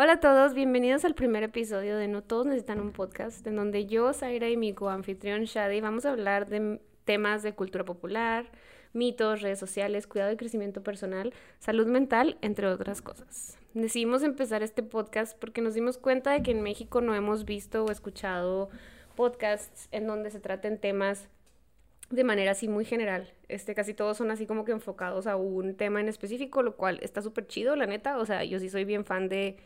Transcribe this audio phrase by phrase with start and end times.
[0.00, 3.86] Hola a todos, bienvenidos al primer episodio de No Todos Necesitan un Podcast, en donde
[3.86, 8.46] yo, Zaira y mi coanfitrión Shadi vamos a hablar de temas de cultura popular,
[8.92, 13.58] mitos, redes sociales, cuidado y crecimiento personal, salud mental, entre otras cosas.
[13.74, 17.84] Decidimos empezar este podcast porque nos dimos cuenta de que en México no hemos visto
[17.84, 18.70] o escuchado
[19.16, 21.28] podcasts en donde se traten temas
[22.08, 23.32] de manera así muy general.
[23.48, 27.00] Este, casi todos son así como que enfocados a un tema en específico, lo cual
[27.02, 28.18] está súper chido, la neta.
[28.18, 29.56] O sea, yo sí soy bien fan de,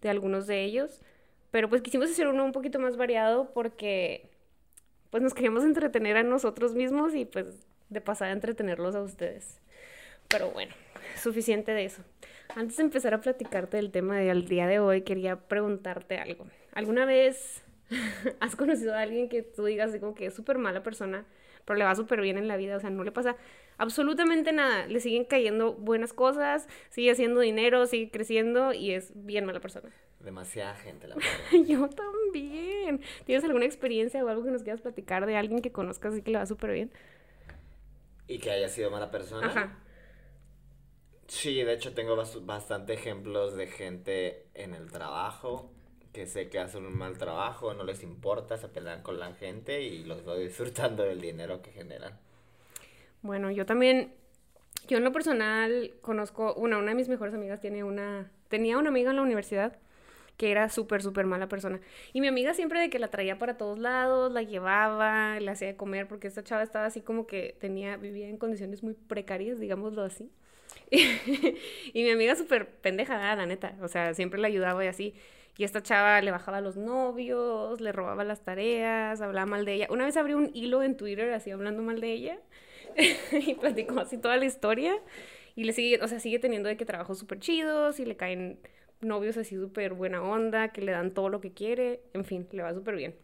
[0.00, 1.00] de algunos de ellos.
[1.50, 4.30] Pero pues quisimos hacer uno un poquito más variado porque
[5.10, 7.46] pues nos queríamos entretener a nosotros mismos y pues
[7.88, 9.60] de pasar a entretenerlos a ustedes.
[10.28, 10.72] Pero bueno,
[11.20, 12.02] suficiente de eso.
[12.54, 16.46] Antes de empezar a platicarte del tema del día de hoy, quería preguntarte algo.
[16.72, 17.62] ¿Alguna vez
[18.40, 21.24] has conocido a alguien que tú digas como que es súper mala persona?
[21.70, 23.36] Pero le va súper bien en la vida, o sea, no le pasa
[23.78, 29.44] absolutamente nada, le siguen cayendo buenas cosas, sigue haciendo dinero, sigue creciendo y es bien
[29.44, 29.88] mala persona.
[30.18, 31.14] Demasiada gente, la
[31.52, 31.64] verdad.
[31.68, 33.02] Yo también.
[33.24, 36.32] ¿Tienes alguna experiencia o algo que nos quieras platicar de alguien que conozcas y que
[36.32, 36.90] le va súper bien?
[38.26, 39.46] Y que haya sido mala persona.
[39.46, 39.78] Ajá.
[41.28, 45.70] Sí, de hecho tengo bastante ejemplos de gente en el trajo
[46.12, 49.82] que sé que hacen un mal trabajo, no les importa, se pelean con la gente
[49.82, 52.18] y los voy disfrutando del dinero que generan.
[53.22, 54.12] Bueno, yo también,
[54.88, 58.88] yo en lo personal conozco, una, una de mis mejores amigas tiene una, tenía una
[58.88, 59.78] amiga en la universidad
[60.40, 61.80] que era súper, súper mala persona.
[62.14, 65.76] Y mi amiga siempre de que la traía para todos lados, la llevaba, la hacía
[65.76, 70.02] comer, porque esta chava estaba así como que tenía, vivía en condiciones muy precarias, digámoslo
[70.02, 70.32] así.
[70.90, 75.14] y mi amiga súper pendeja, la neta, o sea, siempre la ayudaba y así.
[75.56, 79.88] Y esta chava le bajaba los novios, le robaba las tareas, hablaba mal de ella.
[79.90, 82.38] Una vez abrió un hilo en Twitter así hablando mal de ella
[83.32, 84.96] y platicó así toda la historia.
[85.56, 88.58] Y le sigue, o sea, sigue teniendo de que trabajos súper chidos y le caen
[89.00, 92.00] novios así súper buena onda, que le dan todo lo que quiere.
[92.14, 93.14] En fin, le va súper bien.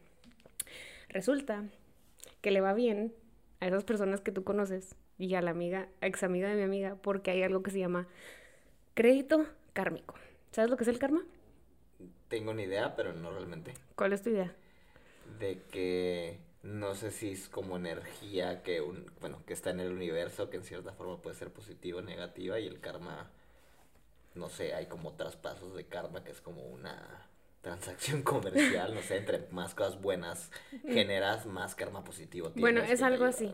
[1.08, 1.64] Resulta
[2.42, 3.14] que le va bien
[3.60, 6.97] a esas personas que tú conoces y a la amiga, ex amiga de mi amiga,
[6.97, 8.06] porque hay algo que se llama
[8.94, 10.15] crédito kármico.
[10.53, 11.22] ¿Sabes lo que es el karma?
[12.28, 13.75] Tengo una idea, pero no realmente.
[13.94, 14.55] ¿Cuál es tu idea?
[15.38, 19.93] De que no sé si es como energía que un, bueno, que está en el
[19.93, 23.31] universo, que en cierta forma puede ser positiva o negativa, y el karma,
[24.34, 27.28] no sé, hay como traspasos de karma que es como una
[27.60, 30.50] transacción comercial, no sé, entre más cosas buenas
[30.84, 32.60] generas, más karma positivo tienes.
[32.60, 33.53] Bueno, es algo así.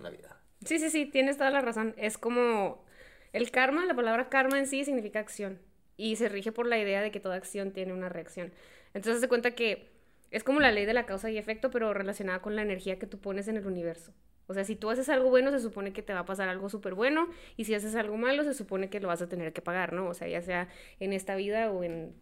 [0.65, 1.95] Sí, sí, sí, tienes toda la razón.
[1.97, 2.85] Es como
[3.33, 5.59] el karma, la palabra karma en sí significa acción
[5.97, 8.53] y se rige por la idea de que toda acción tiene una reacción.
[8.95, 9.91] Entonces se cuenta que
[10.31, 13.07] es como la ley de la causa y efecto, pero relacionada con la energía que
[13.07, 14.13] tú pones en el universo.
[14.47, 16.69] O sea, si tú haces algo bueno, se supone que te va a pasar algo
[16.69, 19.63] súper bueno, y si haces algo malo, se supone que lo vas a tener que
[19.63, 20.09] pagar, ¿no?
[20.09, 20.69] O sea, ya sea
[21.01, 22.15] en esta vida o en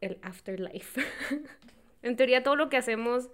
[0.00, 1.02] el afterlife.
[2.02, 3.30] en teoría, todo lo que hacemos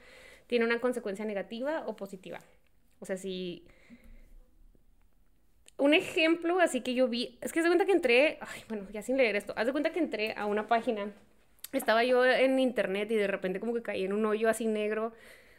[0.47, 2.41] tiene una consecuencia negativa o positiva.
[3.01, 3.67] O sea, si
[5.79, 9.03] un ejemplo así que yo vi, es que se cuenta que entré, ay, bueno, ya
[9.03, 11.13] sin leer esto, haz de cuenta que entré a una página,
[11.73, 15.13] estaba yo en internet y de repente como que caí en un hoyo así negro,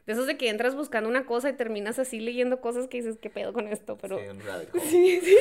[0.05, 3.17] de esos de que entras buscando una cosa y terminas así leyendo cosas que dices,
[3.21, 3.97] ¿qué pedo con esto?
[3.97, 4.17] Pero...
[4.17, 4.41] Sí, un
[4.81, 5.35] Sí, sí.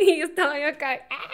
[0.00, 1.06] y estaba yo acá.
[1.08, 1.30] ¡ah!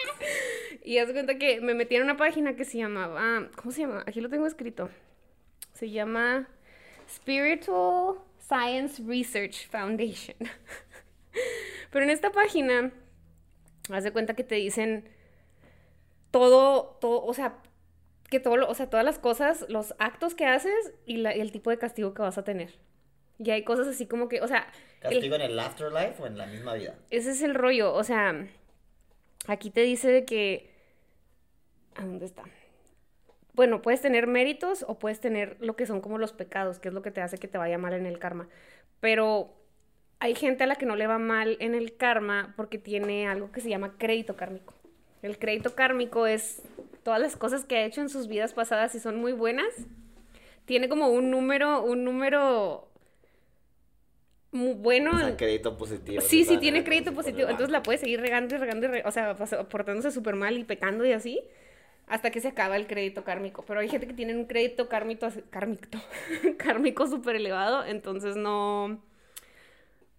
[0.81, 3.81] Y haz de cuenta que me metí en una página que se llamaba, ¿cómo se
[3.81, 4.03] llama?
[4.05, 4.89] Aquí lo tengo escrito.
[5.73, 6.47] Se llama
[7.09, 10.37] Spiritual Science Research Foundation.
[11.91, 12.91] Pero en esta página,
[13.89, 15.09] haz de cuenta que te dicen
[16.31, 17.57] todo, todo, o sea,
[18.29, 21.77] que todo, o sea, todas las cosas, los actos que haces y, el tipo de
[21.77, 22.73] castigo que vas a tener.
[23.37, 24.67] Y hay cosas así como que, o sea...
[24.99, 26.95] ¿Castigo en el afterlife o en la misma vida?
[27.09, 28.47] Ese es el rollo, o sea,
[29.47, 30.73] aquí te dice que...
[31.95, 32.43] ¿A dónde está?
[33.53, 36.93] Bueno, puedes tener méritos o puedes tener lo que son como los pecados, que es
[36.93, 38.49] lo que te hace que te vaya mal en el karma.
[38.99, 39.53] Pero
[40.19, 43.51] hay gente a la que no le va mal en el karma porque tiene algo
[43.51, 44.73] que se llama crédito kármico.
[45.21, 46.61] El crédito kármico es
[47.03, 49.67] todas las cosas que ha hecho en sus vidas pasadas y son muy buenas.
[50.65, 52.87] Tiene como un número, un número
[54.51, 55.11] muy bueno.
[55.13, 56.21] O sea, crédito positivo.
[56.21, 57.49] Sí, sí, tiene crédito positivo.
[57.49, 61.05] Entonces la puede seguir regando y regando, y o sea, portándose súper mal y pecando
[61.05, 61.41] y así,
[62.07, 63.63] hasta que se acaba el crédito kármico.
[63.67, 65.99] Pero hay gente que tiene un crédito kármico, kármico,
[66.57, 69.01] kármico súper elevado, entonces no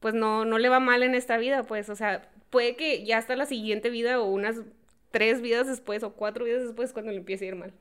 [0.00, 3.18] pues no, no le va mal en esta vida, pues, o sea, puede que ya
[3.18, 4.56] hasta la siguiente vida o unas
[5.10, 7.72] tres vidas después o cuatro vidas después cuando le empiece a ir mal.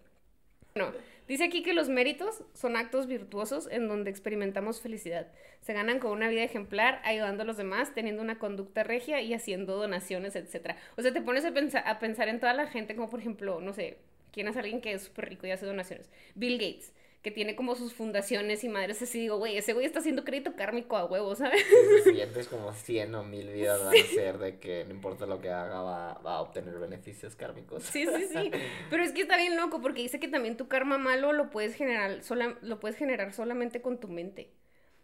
[0.75, 0.91] No,
[1.27, 5.27] dice aquí que los méritos son actos virtuosos en donde experimentamos felicidad.
[5.61, 9.33] Se ganan con una vida ejemplar, ayudando a los demás, teniendo una conducta regia y
[9.33, 10.75] haciendo donaciones, etc.
[10.97, 13.73] O sea, te pones a, a pensar en toda la gente, como por ejemplo, no
[13.73, 13.97] sé,
[14.35, 16.09] ¿Quién es alguien que es súper rico y hace donaciones?
[16.35, 16.91] Bill Gates,
[17.25, 20.55] que tiene como sus fundaciones y madres así, digo, güey, ese güey está haciendo crédito
[20.55, 21.65] kármico a huevo, ¿sabes?
[22.03, 25.41] Si siguientes como 100 o 1000 vidas van a ser de que no importa lo
[25.41, 27.81] que haga, va, va a obtener beneficios kármicos.
[27.81, 28.51] Sí, sí, sí.
[28.91, 31.73] Pero es que está bien loco porque dice que también tu karma malo lo puedes
[31.73, 34.51] generar, sola, lo puedes generar solamente con tu mente.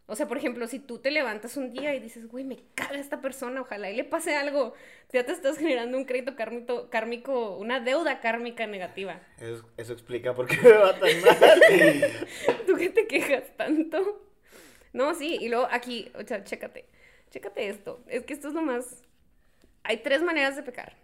[0.08, 3.00] O sea, por ejemplo, si tú te levantas un día y dices, güey, me caga
[3.00, 4.74] esta persona, ojalá y le pase algo,
[5.14, 9.22] ya te estás generando un crédito kármico, kármico una deuda kármica negativa.
[9.40, 11.62] Eso, eso explica por qué me va tan mal.
[12.68, 14.28] ¿Tú qué te quejas tanto?
[14.94, 16.86] No, sí, y luego aquí, o sea, chécate,
[17.30, 18.04] chécate esto.
[18.08, 19.04] Es que esto es lo más...
[19.84, 20.98] Hay tres maneras de pecar.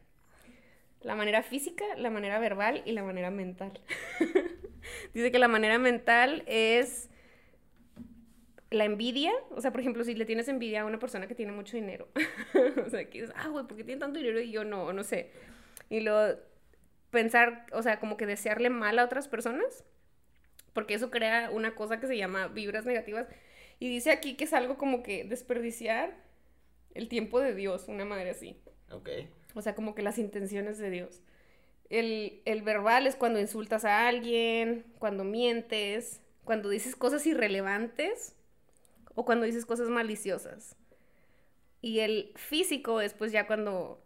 [1.02, 3.80] La manera física, la manera verbal y la manera mental.
[5.14, 7.10] Dice que la manera mental es
[8.70, 11.52] la envidia, o sea, por ejemplo, si le tienes envidia a una persona que tiene
[11.52, 12.08] mucho dinero,
[12.86, 14.92] o sea, que dices, ah, güey, ¿por qué tiene tanto dinero y yo no?
[14.92, 15.32] No sé.
[15.90, 16.38] Y luego
[17.12, 19.86] pensar, o sea, como que desearle mal a otras personas,
[20.74, 23.28] porque eso crea una cosa que se llama vibras negativas.
[23.80, 26.16] Y dice aquí que es algo como que desperdiciar
[26.94, 28.60] el tiempo de Dios, una madre así.
[28.92, 29.10] Ok.
[29.54, 31.22] O sea, como que las intenciones de Dios.
[31.90, 38.37] El, el verbal es cuando insultas a alguien, cuando mientes, cuando dices cosas irrelevantes
[39.18, 40.76] o cuando dices cosas maliciosas.
[41.82, 44.00] Y el físico es pues ya cuando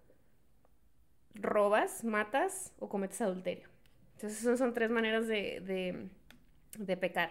[1.34, 3.68] robas, matas o cometes adulterio.
[4.14, 6.08] Entonces esas son tres maneras de, de,
[6.78, 7.30] de pecar.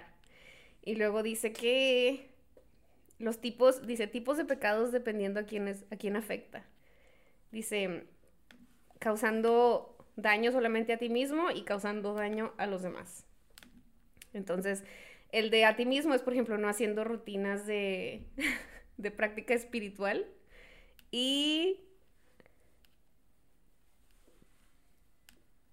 [0.82, 2.28] Y luego dice que
[3.18, 6.66] los tipos, dice tipos de pecados dependiendo a quién, es, a quién afecta.
[7.50, 8.04] Dice,
[8.98, 13.24] causando daño solamente a ti mismo y causando daño a los demás.
[14.34, 14.84] Entonces,
[15.32, 18.26] el de a ti mismo es, por ejemplo, no haciendo rutinas de,
[18.96, 20.26] de práctica espiritual.
[21.10, 21.80] Y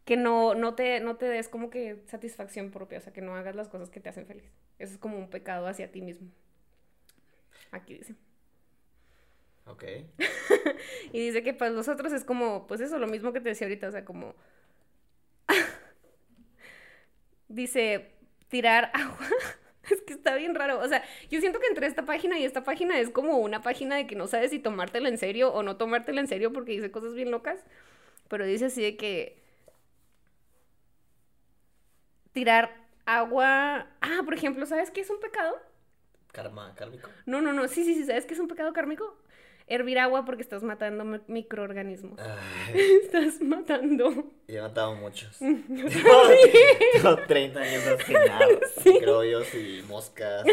[0.08, 3.36] que no, no, te, no te des como que satisfacción propia, o sea, que no
[3.36, 4.50] hagas las cosas que te hacen feliz.
[4.80, 6.30] Eso es como un pecado hacia ti mismo.
[7.72, 8.16] Aquí dice.
[9.66, 9.84] Ok.
[11.12, 13.68] y dice que para los otros es como, pues eso, lo mismo que te decía
[13.68, 14.34] ahorita, o sea, como...
[17.50, 18.14] dice,
[18.50, 19.28] tirar agua.
[19.90, 20.80] es que está bien raro.
[20.80, 23.96] O sea, yo siento que entre esta página y esta página es como una página
[23.96, 26.92] de que no sabes si tomártela en serio o no tomártela en serio porque dice
[26.92, 27.60] cosas bien locas.
[28.30, 29.42] Pero dice así de que
[32.34, 32.72] tirar
[33.06, 33.88] agua.
[34.02, 35.56] Ah, por ejemplo, ¿sabes qué es un pecado?
[36.32, 37.10] Karma kármico.
[37.26, 37.68] No, no, no.
[37.68, 38.06] Sí, sí, sí.
[38.06, 39.18] ¿Sabes qué es un pecado kármico?
[39.68, 42.20] Hervir agua porque estás matando microorganismos.
[42.74, 44.32] Estás matando.
[44.48, 45.38] Yo he matado muchos.
[45.40, 48.60] Tengo 30 años asesinados.
[48.82, 48.90] Sí.
[48.94, 50.46] Microbios y moscas.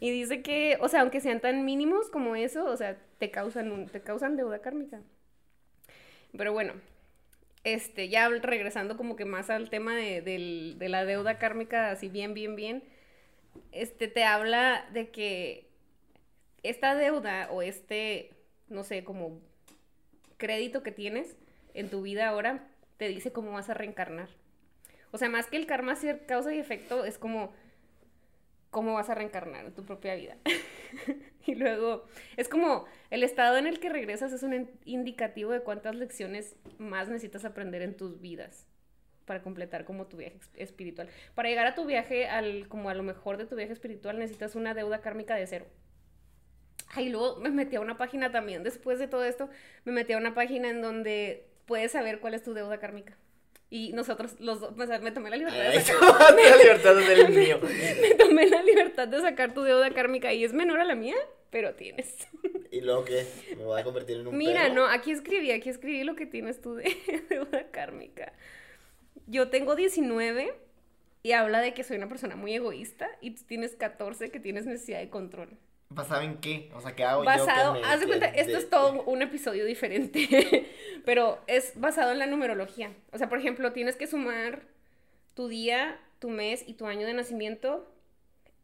[0.00, 0.10] Y...
[0.10, 3.86] dice que, o sea, aunque sean tan mínimos como eso, o sea, te causan, un,
[3.86, 5.00] te causan deuda kármica.
[6.36, 6.72] Pero bueno,
[7.62, 12.34] este, ya regresando como que más al tema de, de la deuda kármica, así bien,
[12.34, 12.82] bien, bien,
[13.72, 15.73] este, te habla de que
[16.64, 18.30] esta deuda o este,
[18.68, 19.40] no sé, como
[20.36, 21.36] crédito que tienes
[21.74, 22.66] en tu vida ahora,
[22.96, 24.28] te dice cómo vas a reencarnar.
[25.12, 27.52] O sea, más que el karma ser causa y efecto, es como
[28.70, 30.36] cómo vas a reencarnar en tu propia vida.
[31.46, 32.04] y luego,
[32.36, 37.08] es como el estado en el que regresas es un indicativo de cuántas lecciones más
[37.08, 38.66] necesitas aprender en tus vidas
[39.24, 41.08] para completar como tu viaje espiritual.
[41.34, 44.56] Para llegar a tu viaje, al, como a lo mejor de tu viaje espiritual, necesitas
[44.56, 45.66] una deuda kármica de cero.
[46.94, 49.48] Ay, luego me metí a una página también, después de todo esto,
[49.84, 53.16] me metí a una página en donde puedes saber cuál es tu deuda kármica.
[53.70, 56.34] Y nosotros, los dos, o sea, me tomé la libertad de sacar...
[56.36, 57.58] la libertad del mío.
[58.00, 61.16] me tomé la libertad de sacar tu deuda kármica y es menor a la mía,
[61.50, 62.28] pero tienes.
[62.70, 63.26] ¿Y luego qué?
[63.56, 66.60] ¿Me voy a convertir en un Mira, no, aquí escribí, aquí escribí lo que tienes
[66.60, 66.96] tú de
[67.28, 68.32] deuda kármica.
[69.26, 70.54] Yo tengo 19
[71.24, 74.66] y habla de que soy una persona muy egoísta y tú tienes 14 que tienes
[74.66, 75.56] necesidad de control.
[75.94, 76.70] ¿Basado en qué?
[76.74, 77.84] O sea, ¿qué hago basado, yo?
[77.84, 80.68] haz de cuenta, esto es todo un episodio diferente,
[81.04, 82.92] pero es basado en la numerología.
[83.12, 84.62] O sea, por ejemplo, tienes que sumar
[85.34, 87.88] tu día, tu mes y tu año de nacimiento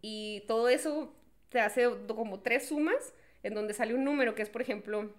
[0.02, 1.14] y todo eso
[1.50, 5.10] te hace como tres sumas en donde sale un número que es, por ejemplo,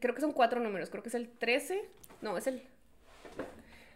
[0.00, 1.82] creo que son cuatro números, creo que es el 13,
[2.20, 2.62] no, es el,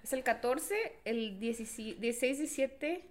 [0.02, 3.04] es el 14, el 16, 17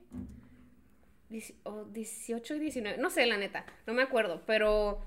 [1.29, 5.01] 18 y 19, no sé, la neta, no me acuerdo, pero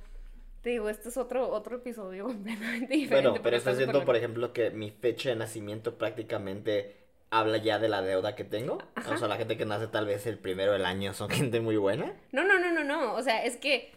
[0.62, 3.28] te digo, este es otro, otro episodio completamente diferente.
[3.28, 6.96] Bueno, pero estás viendo, por ejemplo, que mi fecha de nacimiento prácticamente
[7.30, 8.78] habla ya de la deuda que tengo.
[9.08, 11.76] O sea, la gente que nace tal vez el primero del año son gente muy
[11.76, 12.12] buena.
[12.32, 13.14] No, no, no, no, no.
[13.14, 13.92] O sea, es que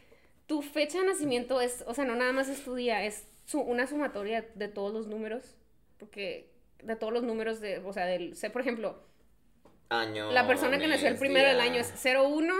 [0.48, 3.88] tu fecha de nacimiento es, o sea, no nada más es tu día, es una
[3.88, 5.56] sumatoria de todos los números.
[5.98, 6.52] Porque
[6.84, 9.02] de todos los números de, o sea, del, sé, por ejemplo,
[10.02, 10.32] Año.
[10.32, 12.54] la persona que nació el primero del año es 01,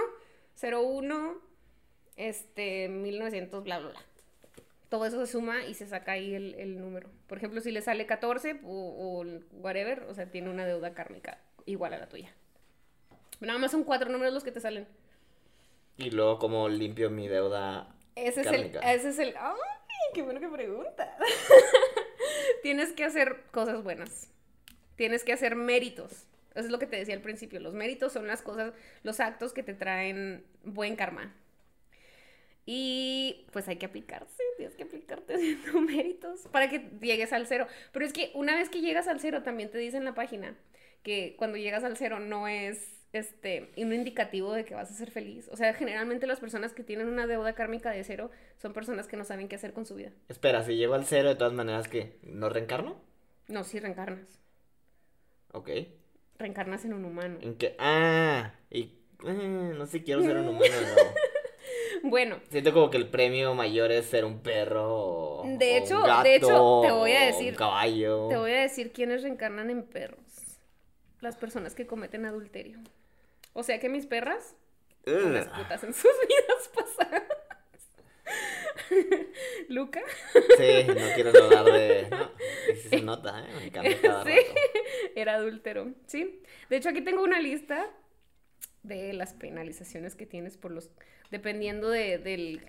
[0.62, 1.42] 01,
[2.16, 4.02] este, 1900, bla, bla, bla.
[4.90, 7.10] Todo eso se suma y se saca ahí el, el número.
[7.28, 9.26] Por ejemplo, si le sale 14 o, o
[9.60, 12.34] whatever, o sea, tiene una deuda kármica igual a la tuya.
[13.40, 14.88] Nada más son cuatro números los que te salen.
[15.98, 17.94] Y luego, como limpio mi deuda?
[18.16, 18.80] Ese es Kármica.
[18.80, 19.56] el, ese es el, ay,
[20.14, 21.10] qué bueno que preguntas.
[22.64, 24.30] Tienes que hacer cosas buenas.
[24.96, 26.26] Tienes que hacer méritos.
[26.56, 27.60] Eso es lo que te decía al principio.
[27.60, 31.34] Los méritos son las cosas, los actos que te traen buen karma.
[32.66, 37.68] Y pues hay que aplicarse, tienes que aplicarte haciendo méritos para que llegues al cero.
[37.92, 40.56] Pero es que una vez que llegas al cero, también te dice en la página
[41.02, 45.12] que cuando llegas al cero no es este un indicativo de que vas a ser
[45.12, 45.50] feliz.
[45.52, 49.18] O sea, generalmente las personas que tienen una deuda kármica de cero son personas que
[49.18, 50.12] no saben qué hacer con su vida.
[50.30, 52.96] Espera, si llego al cero, de todas maneras, que ¿No reencarno?
[53.48, 54.40] No, sí reencarnas.
[55.52, 55.70] Ok.
[56.44, 57.38] Reencarnas en un humano.
[57.42, 57.74] ¿En qué?
[57.80, 58.92] Ah, y.
[59.26, 61.14] eh, no sé, quiero ser un humano nuevo.
[62.04, 66.00] Bueno, Siento como que el premio mayor es ser un perro o, De o hecho-
[66.02, 68.28] un gato, de hecho, te voy a decir- un caballo.
[68.28, 70.20] te voy a decir quiénes reencarnan en perros.
[71.22, 72.80] Las personas que cometen adulterio.
[73.54, 74.54] O sea que mis perras,
[75.08, 75.14] Ugh.
[75.28, 77.24] unas putas en sus vidas pasadas.
[79.70, 80.02] Luca.
[80.58, 82.08] Sí, no quiero hablar de.
[82.10, 82.32] No,
[82.82, 83.50] sí se nota, ¿eh?
[83.60, 84.30] Me encanta cada Sí.
[84.32, 84.54] rato.
[85.16, 86.42] Era adúltero, ¿sí?
[86.70, 87.90] De hecho, aquí tengo una lista
[88.84, 90.90] de las penalizaciones que tienes por los...
[91.32, 92.62] Dependiendo de- del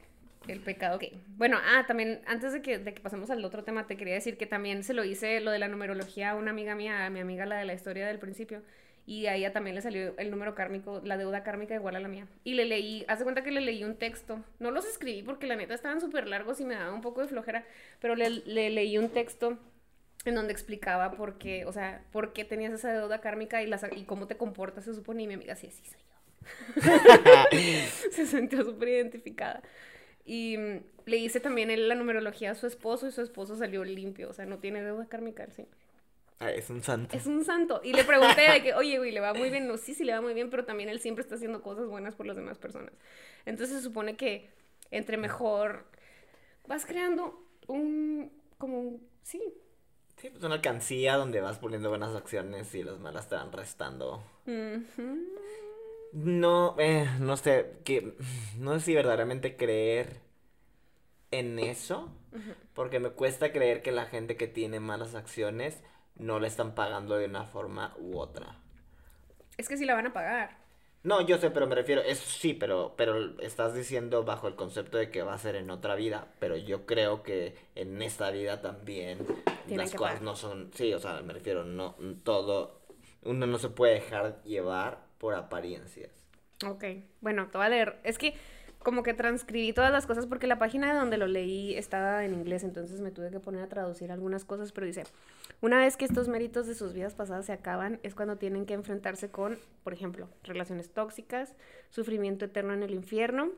[0.47, 1.13] el pecado que...
[1.39, 4.37] Bueno, ah, también, antes de que, de que pasemos al otro tema, te quería decir
[4.37, 7.21] que también se lo hice lo de la numerología a una amiga mía, a mi
[7.21, 8.63] amiga la de la historia del principio,
[9.07, 12.09] y a ella también le salió el número kármico, la deuda kármica igual a la
[12.09, 12.27] mía.
[12.43, 14.43] Y le leí, hace cuenta que le leí un texto.
[14.59, 17.29] No los escribí porque la neta estaban súper largos y me daba un poco de
[17.29, 17.65] flojera,
[18.01, 19.59] pero le, le leí un texto
[20.25, 23.85] en donde explicaba por qué, o sea, por qué tenías esa deuda kármica y, las,
[23.95, 26.15] y cómo te comportas, se supone, y mi amiga, sí, sí, soy yo.
[28.11, 29.63] se sintió súper identificada.
[30.25, 34.31] Y mm, le hice también la numerología a su esposo y su esposo salió limpio,
[34.31, 35.67] o sea, no tiene deuda kármica, sí.
[36.41, 37.17] Ah, es un santo.
[37.17, 37.81] Es un santo.
[37.85, 39.67] Y le pregunté de que, oye, güey, le va muy bien.
[39.67, 42.15] No, sí, sí, le va muy bien, pero también él siempre está haciendo cosas buenas
[42.15, 42.93] por las demás personas.
[43.47, 44.51] Entonces se supone que
[44.91, 45.87] entre mejor
[46.67, 49.41] vas creando un, como un, sí,
[50.17, 54.23] Sí, pues una alcancía donde vas poniendo buenas acciones y las malas te van restando.
[56.13, 58.15] No, eh, no sé, que
[58.59, 60.21] no sé si verdaderamente creer
[61.31, 62.13] en eso,
[62.75, 65.83] porque me cuesta creer que la gente que tiene malas acciones
[66.17, 68.57] no le están pagando de una forma u otra.
[69.57, 70.57] Es que sí la van a pagar.
[71.03, 74.97] No, yo sé, pero me refiero, eso sí, pero, pero estás diciendo bajo el concepto
[74.97, 78.63] de que va a ser en otra vida, pero yo creo que en esta vida
[78.63, 79.19] también
[79.67, 80.23] Tienen las que cosas pagar.
[80.23, 81.95] no son, sí, o sea, me refiero, no,
[82.25, 82.81] todo,
[83.23, 86.11] uno no se puede dejar llevar por apariencias.
[86.67, 86.85] Ok,
[87.21, 88.01] bueno, te voy a leer.
[88.05, 88.35] Es que
[88.85, 92.35] como que transcribí todas las cosas porque la página de donde lo leí estaba en
[92.35, 95.05] inglés, entonces me tuve que poner a traducir algunas cosas, pero dice,
[95.63, 98.75] una vez que estos méritos de sus vidas pasadas se acaban, es cuando tienen que
[98.75, 101.55] enfrentarse con, por ejemplo, relaciones tóxicas,
[101.89, 103.51] sufrimiento eterno en el infierno.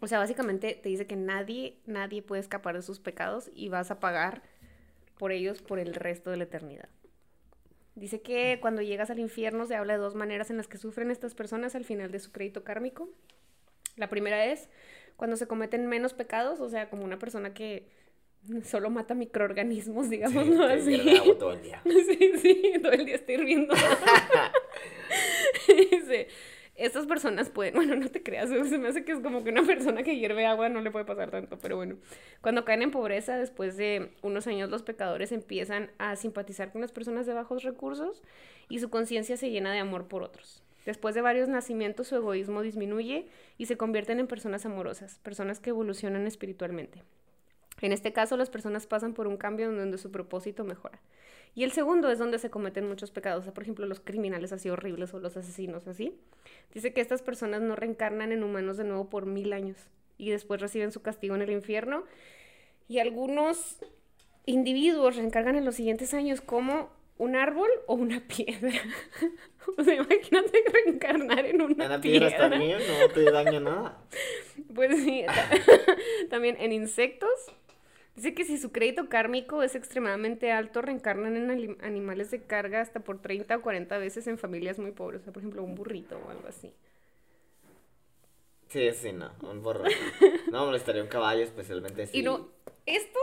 [0.00, 3.90] O sea, básicamente te dice que nadie, nadie puede escapar de sus pecados y vas
[3.90, 4.42] a pagar
[5.18, 6.88] por ellos por el resto de la eternidad.
[7.94, 11.10] Dice que cuando llegas al infierno se habla de dos maneras en las que sufren
[11.10, 13.10] estas personas al final de su crédito kármico.
[13.96, 14.68] La primera es
[15.16, 17.88] cuando se cometen menos pecados, o sea, como una persona que
[18.64, 21.16] solo mata microorganismos, digámoslo que así.
[21.16, 21.82] agua todo el día.
[21.84, 23.74] Sí, sí, todo el día está hirviendo.
[25.68, 26.28] Dice,
[26.76, 29.62] estas personas pueden, bueno, no te creas, se me hace que es como que una
[29.62, 31.96] persona que hierve agua no le puede pasar tanto, pero bueno,
[32.42, 36.92] cuando caen en pobreza, después de unos años los pecadores empiezan a simpatizar con las
[36.92, 38.22] personas de bajos recursos
[38.68, 40.62] y su conciencia se llena de amor por otros.
[40.86, 43.26] Después de varios nacimientos, su egoísmo disminuye
[43.58, 47.02] y se convierten en personas amorosas, personas que evolucionan espiritualmente.
[47.82, 51.00] En este caso, las personas pasan por un cambio donde su propósito mejora.
[51.56, 54.70] Y el segundo es donde se cometen muchos pecados, o por ejemplo, los criminales así
[54.70, 56.16] horribles o los asesinos así.
[56.72, 59.76] Dice que estas personas no reencarnan en humanos de nuevo por mil años
[60.18, 62.04] y después reciben su castigo en el infierno.
[62.88, 63.78] Y algunos
[64.44, 68.72] individuos reencargan en los siguientes años como un árbol o una piedra.
[69.76, 72.46] o sea, imagínate reencarnar en una, En la piedra piedra.
[72.46, 73.98] está bien, no te daña nada.
[74.74, 75.50] Pues sí, ta-
[76.30, 77.30] también en insectos.
[78.14, 83.00] Dice que si su crédito kármico es extremadamente alto, reencarnan en animales de carga hasta
[83.00, 85.20] por 30 o 40 veces en familias muy pobres.
[85.20, 86.72] O sea, por ejemplo, un burrito o algo así.
[88.68, 89.84] Sí, sí, no, un borro.
[90.50, 92.18] No molestaría un caballo, especialmente si...
[92.18, 92.48] Y no,
[92.86, 93.18] esto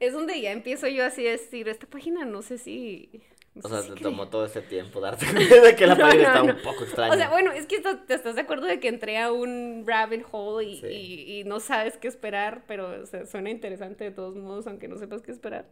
[0.00, 3.08] es donde ya empiezo yo así a decir, esta página no sé si...
[3.54, 5.94] no O sé sea, si te tomó todo ese tiempo darte cuenta de que la
[5.94, 6.54] No, página no, está no.
[6.54, 7.14] un poco extraña.
[7.14, 10.24] O sea, bueno, es que te estás de acuerdo de que entré a un rabbit
[10.30, 10.86] hole y, Sí.
[10.88, 14.88] y- y no sabes qué esperar, pero o sea, suena interesante de todos modos, aunque
[14.88, 15.66] no sepas qué esperar.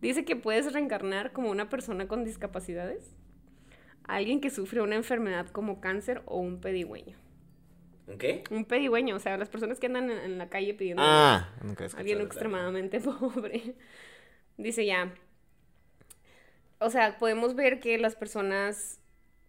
[0.00, 3.14] Dice que puedes reencarnar como una persona con discapacidades,
[4.04, 7.16] alguien que sufre una enfermedad como cáncer o un pedigüeño.
[8.12, 8.44] ¿Un ¿Qué?
[8.50, 12.00] Un pedigüeño, o sea, las personas que andan en, la calle pidiendo Ah, nunca escuchado
[12.00, 13.74] alguien extremadamente pobre.
[14.56, 15.12] Dice ya.
[16.78, 19.00] O sea, podemos ver que las personas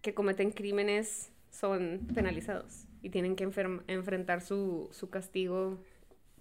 [0.01, 3.43] que cometen crímenes son penalizados y tienen que
[3.88, 5.79] enfrentar su, su castigo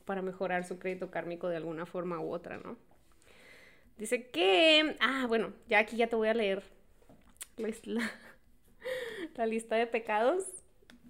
[0.05, 2.77] para mejorar su crédito kármico de alguna forma u otra, ¿no?
[3.99, 4.97] Dice que...
[5.01, 6.63] Ah, bueno, ya aquí ya te voy a leer
[7.57, 8.11] la,
[9.37, 10.45] la lista de pecados.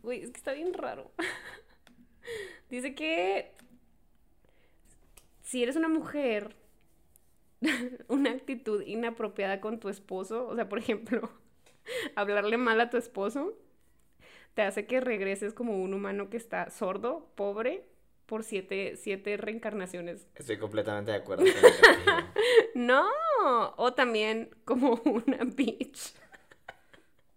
[0.03, 1.11] Uy, es que está bien raro.
[2.71, 3.53] Dice que
[5.43, 6.57] si eres una mujer,
[8.09, 11.31] una actitud inapropiada con tu esposo, o sea, por ejemplo,
[12.17, 13.53] hablarle mal a tu esposo,
[14.55, 17.85] te hace que regreses como un humano que está sordo, pobre,
[18.27, 20.27] por siete, siete reencarnaciones.
[20.35, 22.33] Estoy completamente de acuerdo con.
[22.75, 23.07] No,
[23.77, 26.15] o también como una bitch,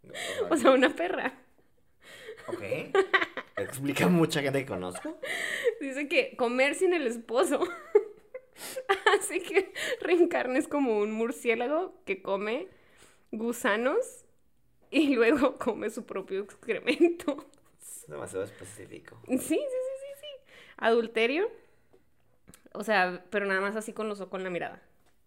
[0.04, 0.14] No,
[0.50, 1.34] o sea, una perra.
[2.48, 2.62] Ok.
[3.58, 5.18] Explica mucha gente que conozco.
[5.80, 7.62] Dice que comer sin el esposo.
[9.20, 12.68] Así que reencarnes como un murciélago que come
[13.32, 14.26] gusanos
[14.92, 17.46] y luego come su propio excremento.
[17.82, 19.20] Es demasiado específico.
[19.28, 20.54] Sí, sí, sí, sí, sí.
[20.78, 21.50] Adulterio.
[22.74, 24.82] O sea, pero nada más así con los ojos, con la mirada.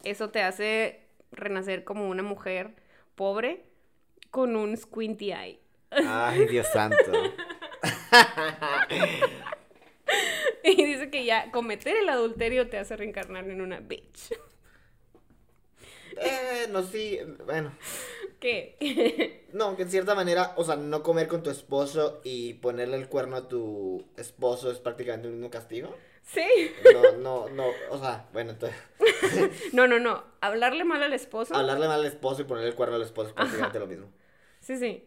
[0.05, 1.01] Eso te hace
[1.33, 2.75] renacer como una mujer
[3.15, 3.65] pobre
[4.31, 5.61] con un squinty eye.
[5.91, 7.13] Ay, Dios santo.
[10.65, 14.33] Y dice que ya cometer el adulterio te hace reencarnar en una bitch.
[16.21, 17.73] Eh, no, sí, bueno.
[18.41, 19.47] ¿Qué?
[19.53, 23.09] No, que en cierta manera, o sea, no comer con tu esposo y ponerle el
[23.09, 25.97] cuerno a tu esposo es prácticamente un mismo castigo.
[26.23, 26.45] Sí.
[26.93, 28.77] No, no, no, o sea, bueno, entonces,
[29.73, 30.23] No, no, no.
[30.43, 31.55] Hablarle mal al esposo.
[31.55, 33.87] hablarle mal al esposo y ponerle el cuerno al esposo es prácticamente Ajá.
[33.87, 34.13] lo mismo.
[34.61, 35.03] Sí, sí.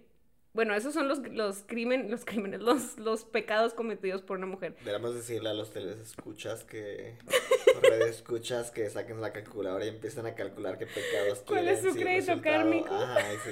[0.53, 4.75] Bueno, esos son los, los crímenes, los crímenes, los, los pecados cometidos por una mujer.
[4.79, 7.15] Deberíamos decirle a los escuchas que,
[8.09, 11.75] escuchas que saquen la calculadora y empiecen a calcular qué pecados ¿Cuál tienen.
[11.75, 12.41] es su crédito resultado.
[12.41, 12.93] kármico?
[12.93, 13.51] Ajá, sí.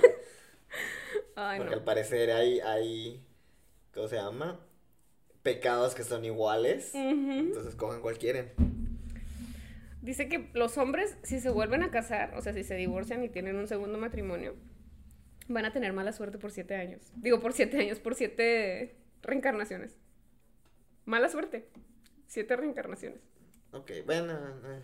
[1.35, 1.77] Ay, Porque no.
[1.79, 3.23] al parecer hay, hay,
[3.93, 4.59] ¿cómo se llama?
[5.41, 6.91] Pecados que son iguales.
[6.93, 7.31] Ujú.
[7.31, 8.51] Entonces cojan cual quieren.
[10.01, 13.29] Dice que los hombres, si se vuelven a casar, o sea, si se divorcian y
[13.29, 14.55] tienen un segundo matrimonio,
[15.49, 17.01] van a tener mala suerte por siete años.
[17.15, 19.97] Digo, por siete años, por siete reencarnaciones.
[21.05, 21.67] Mala suerte.
[22.27, 23.19] Siete reencarnaciones.
[23.71, 24.33] Ok, bueno.
[24.65, 24.83] eh,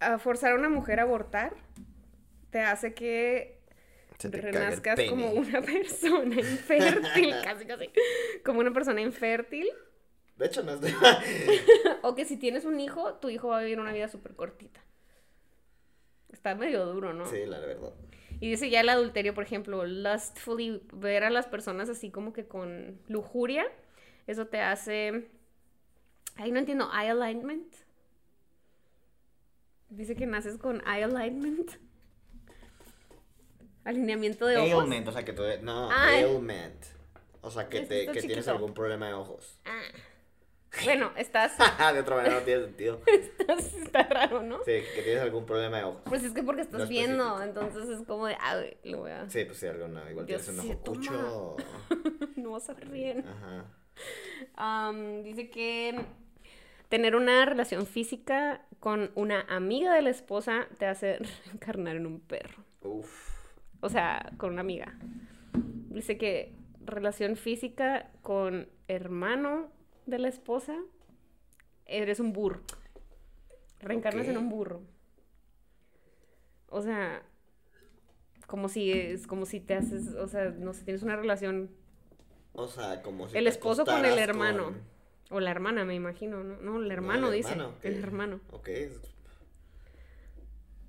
[0.00, 1.54] A forzar a una mujer a abortar
[2.50, 3.60] te hace que
[4.18, 7.90] te renazcas como una persona infértil, casi casi,
[8.44, 9.68] como una persona infértil,
[10.36, 10.92] De hecho, no es de...
[12.02, 14.80] o que si tienes un hijo, tu hijo va a vivir una vida súper cortita.
[16.32, 17.26] Está medio duro, ¿no?
[17.26, 17.92] Sí, la verdad.
[18.44, 22.46] Y dice ya el adulterio, por ejemplo, lustfully, ver a las personas así como que
[22.46, 23.64] con lujuria,
[24.26, 25.30] eso te hace...
[26.36, 27.74] Ahí no entiendo, eye alignment.
[29.88, 31.70] Dice que naces con eye alignment.
[33.84, 34.82] Alineamiento de ojos.
[34.82, 35.42] Ailment, o sea que tú...
[35.62, 36.24] No, Ay.
[36.24, 36.84] ailment.
[37.40, 39.58] O sea que, te, que tienes algún problema de ojos.
[39.64, 39.88] Ah.
[40.82, 41.56] Bueno, estás,
[41.94, 43.00] de otra manera no tiene sentido.
[43.06, 44.58] estás- está raro, ¿no?
[44.64, 46.02] Sí, que tienes algún problema de ojos.
[46.06, 49.28] Pues es que porque estás No viendo, entonces es como de, ah, lo voy a...
[49.30, 50.10] Sí, pues sí, alguna.
[50.10, 51.56] Igual tienes un ojo cucho.
[52.36, 53.24] no vas a ver bien.
[53.26, 53.64] Ajá.
[55.22, 56.00] Dice que
[56.88, 62.20] tener una relación física con una amiga de la esposa te hace reencarnar en un
[62.20, 62.64] perro.
[62.82, 63.34] Uf.
[63.80, 64.94] O sea, con una amiga.
[65.90, 69.70] Dice que relación física con hermano
[70.06, 70.76] de la esposa,
[71.86, 72.60] eres un burro.
[73.80, 74.82] Reencarnas en un burro.
[76.68, 77.22] O sea,
[78.46, 81.70] como si es como si te haces, o sea, no sé, tienes una relación
[82.52, 84.64] O sea, como si el te esposo con el hermano.
[84.64, 84.82] con-
[85.30, 86.56] O la hermana, me imagino, ¿no?
[86.60, 87.52] No, el No, hermano dice.
[87.52, 87.84] hermano, ok.
[87.84, 88.40] El hermano.
[88.50, 88.68] Ok.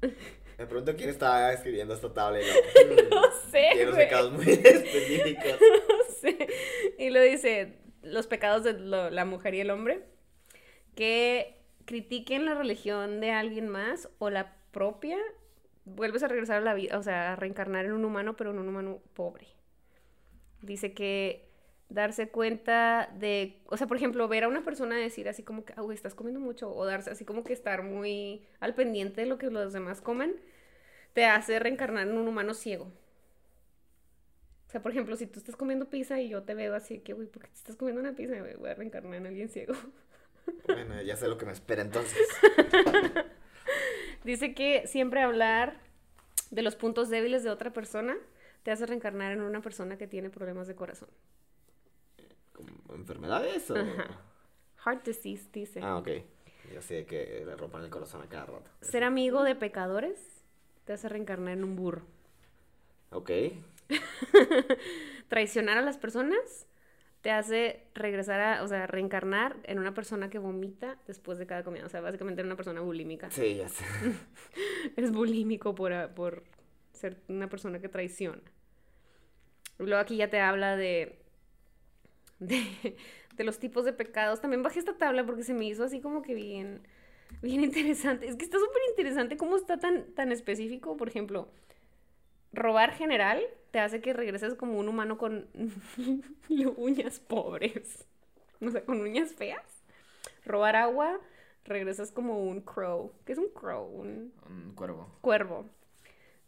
[0.58, 2.40] Me pregunto quién estaba escribiendo esta tabla.
[3.10, 3.92] No sé, Tiene
[4.32, 5.60] muy específicos.
[6.22, 6.38] Sí.
[6.98, 10.06] Y lo dice, los pecados de la mujer y el hombre,
[10.96, 15.18] que critiquen la religión de alguien más o la propia,
[15.86, 18.60] vuelves a regresar a la vida, o sea, a reencarnar en un humano, pero en
[18.60, 19.48] un humano pobre.
[20.62, 21.48] Dice que
[21.90, 25.74] darse cuenta de, o sea, por ejemplo, ver a una persona decir así como que,
[25.74, 29.38] güey, estás comiendo mucho, o darse así como que estar muy al pendiente de lo
[29.38, 30.36] que los demás comen,
[31.14, 32.92] te hace reencarnar en un humano ciego.
[34.76, 37.30] Sea, por ejemplo, si tú estás comiendo pizza y yo te veo así que, güey,
[37.30, 38.34] ¿por qué te estás comiendo una pizza?
[38.34, 39.74] Me voy a reencarnar en alguien ciego.
[40.68, 42.28] Bueno, ya sé lo que me espera entonces.
[44.26, 45.80] Dice que siempre hablar
[46.52, 48.18] de los puntos débiles de otra persona
[48.64, 51.10] te hace reencarnar en una persona que tiene problemas de corazón.
[52.52, 53.78] ¿Como ¿Enfermedades o...?
[53.78, 54.20] Ajá.
[54.84, 55.80] Heart disease, dice.
[55.82, 56.10] Ah, ok.
[56.74, 58.70] Ya sé que le rompan el corazón a cada rato.
[58.82, 60.20] Ser amigo de pecadores
[60.84, 62.06] te hace reencarnar en un burro.
[63.12, 63.32] Ok.
[65.28, 66.68] Traicionar a las personas
[67.22, 71.64] te hace regresar a, o sea, reencarnar en una persona que vomita después de cada
[71.64, 71.86] comida.
[71.86, 73.32] O sea, básicamente en una persona bulímica.
[73.32, 73.84] Sí, ya sé.
[74.96, 76.44] Eres bulímico por, a- por
[76.94, 78.42] ser una persona que traiciona.
[79.78, 81.20] Luego aquí ya te habla de,
[82.40, 82.96] de,
[83.36, 84.42] de los tipos de pecados.
[84.42, 86.82] También bajé esta tabla porque se me hizo así como que bien,
[87.42, 88.28] bien interesante.
[88.28, 90.98] Es que está súper interesante cómo está tan, tan específico.
[90.98, 91.50] Por ejemplo,
[92.54, 93.44] robar general
[93.76, 95.50] te hace que regreses como un humano con
[96.78, 98.08] uñas pobres.
[98.62, 99.84] O sea, con uñas feas.
[100.46, 101.20] Robar agua,
[101.66, 103.12] regresas como un crow.
[103.26, 103.84] ¿Qué es un crow?
[103.86, 105.10] Un Un cuervo.
[105.20, 105.66] cuervo.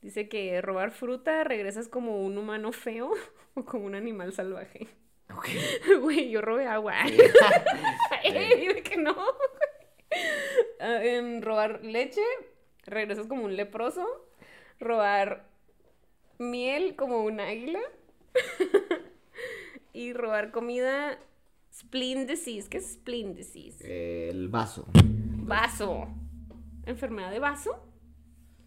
[0.01, 3.11] Dice que robar fruta regresas como un humano feo
[3.55, 4.87] o como un animal salvaje.
[5.35, 5.47] Ok.
[5.99, 6.93] Güey, yo robé agua.
[8.23, 9.17] Dime que no.
[10.79, 12.21] Ah, em, robar leche,
[12.85, 14.07] regresas como un leproso.
[14.79, 15.56] Robar
[16.37, 17.79] miel como un águila.
[19.93, 21.17] y robar comida,
[21.73, 22.69] spleen disease.
[22.69, 24.29] ¿Qué es spleen disease?
[24.29, 24.85] El vaso.
[24.93, 26.07] Vaso.
[26.85, 27.83] ¿Enfermedad de vaso?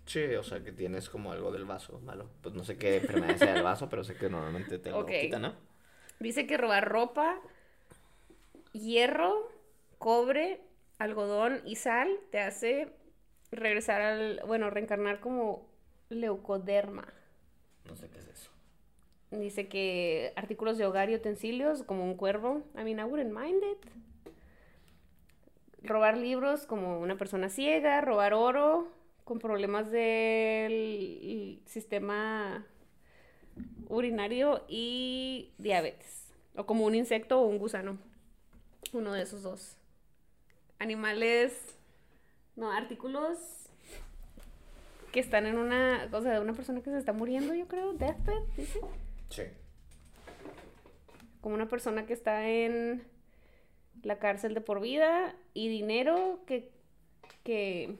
[0.06, 2.28] Sí, o sea que tienes como algo del vaso malo.
[2.42, 5.42] Pues no sé qué enfermedad sea el vaso, pero sé que normalmente te lo quitan,
[5.42, 5.54] ¿no?
[6.18, 7.40] Dice que robar ropa,
[8.72, 9.48] hierro,
[9.98, 10.60] cobre,
[10.98, 12.92] algodón y sal te hace
[13.50, 15.68] regresar al, bueno, reencarnar como
[16.08, 17.06] leucoderma.
[17.98, 18.50] Qué es eso.
[19.30, 22.62] Dice que artículos de hogar y utensilios como un cuervo.
[22.74, 23.90] I mean, I wouldn't mind it.
[25.82, 28.88] Robar libros como una persona ciega, robar oro
[29.24, 32.66] con problemas del sistema
[33.88, 36.32] urinario y diabetes.
[36.56, 37.98] O como un insecto o un gusano.
[38.92, 39.76] Uno de esos dos.
[40.78, 41.76] Animales,
[42.56, 43.69] no, artículos
[45.12, 47.92] que están en una, o sea, de una persona que se está muriendo, yo creo,
[47.94, 48.80] deathbed, dice.
[49.28, 49.42] Sí.
[51.40, 53.02] Como una persona que está en
[54.02, 56.70] la cárcel de por vida y dinero que,
[57.44, 57.96] que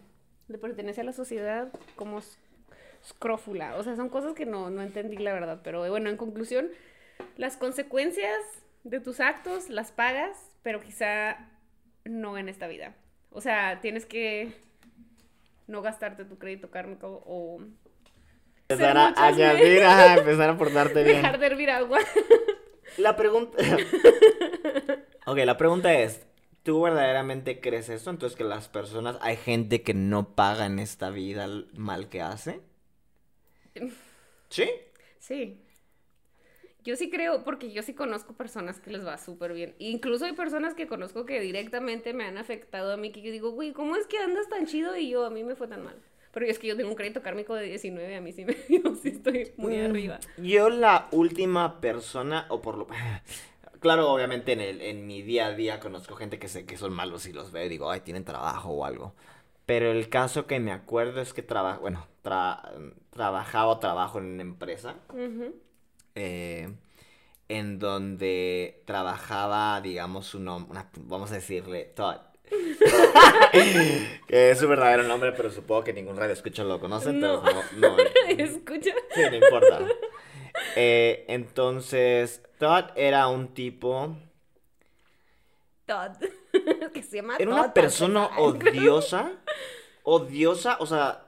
[0.49, 2.39] le pertenece a la sociedad como s-
[3.05, 3.77] scrófula.
[3.77, 5.61] O sea, son cosas que no, no entendí la verdad.
[5.65, 6.69] Pero bueno, en conclusión,
[7.37, 8.39] las consecuencias
[8.85, 11.49] de tus actos las pagas, pero quizá
[12.05, 12.95] no en esta vida.
[13.31, 14.53] O sea, tienes que
[15.71, 17.61] no gastarte tu crédito kármico o
[18.69, 21.17] Empezar muchas a añadir, ajá, empezar a portarte bien.
[21.17, 21.99] dejar de hervir agua.
[22.97, 23.59] La pregunta.
[25.27, 26.27] ok, la pregunta es:
[26.63, 28.11] ¿tú verdaderamente crees esto?
[28.11, 29.19] Entonces, que las personas.
[29.23, 32.61] Hay gente que no paga en esta vida el mal que hace.
[34.51, 34.71] ¿Sí?
[35.19, 35.63] Sí.
[36.85, 39.75] Yo sí creo, porque yo sí conozco personas que les va súper bien.
[39.79, 43.51] Incluso hay personas que conozco que directamente me han afectado a mí, que yo digo,
[43.53, 45.97] güey, ¿cómo es que andas tan chido y yo a mí me fue tan mal?
[46.33, 48.95] Pero es que yo tengo un crédito kármico de 19, a mí sí me yo
[48.95, 50.21] sí estoy muy Mm, arriba.
[50.39, 52.87] Yo, la última persona, o por lo.
[53.81, 56.93] Claro, obviamente en, el, en mi día a día conozco gente que sé que son
[56.93, 59.15] malos y los veo y digo, ay, tienen trabajo o algo.
[59.67, 64.27] Pero el caso que me acuerdo es que traba, bueno, tra- trabajaba o trabajo en
[64.27, 64.97] una empresa.
[66.15, 66.69] Eh,
[67.49, 72.17] en donde trabajaba, digamos, un hom- una, vamos a decirle, Todd.
[74.27, 77.35] que es su verdadero nombre, pero supongo que ningún radio escucha lo conoce, No.
[77.45, 77.97] entonces no, no,
[78.29, 78.91] Escucha.
[79.15, 79.81] sí, no importa.
[80.77, 84.17] Eh, entonces, Todd era un tipo,
[85.87, 86.13] Todd.
[86.95, 89.33] que se llama era una persona odiosa,
[90.03, 91.25] odiosa, o sea,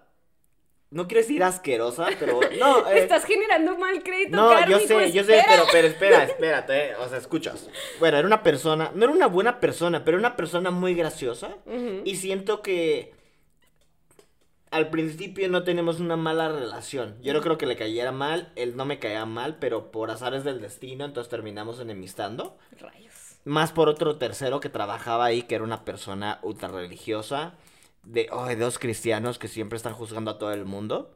[0.92, 5.24] no quiero decir asquerosa, pero no, eh, Estás generando mal crédito No, yo sé, yo
[5.24, 7.68] sé, pero, pero espera, espérate, eh, o sea, escuchas.
[7.98, 11.57] Bueno, era una persona, no era una buena persona, pero era una persona muy graciosa.
[12.05, 13.14] Y siento que
[14.70, 17.16] al principio no tenemos una mala relación.
[17.22, 20.44] Yo no creo que le cayera mal, él no me caía mal, pero por azares
[20.44, 22.59] del destino, entonces terminamos enemistando.
[22.78, 23.12] Rayos.
[23.44, 27.55] Más por otro tercero que trabajaba ahí, que era una persona ultra religiosa,
[28.05, 31.15] de, oh, de dos cristianos que siempre están juzgando a todo el mundo.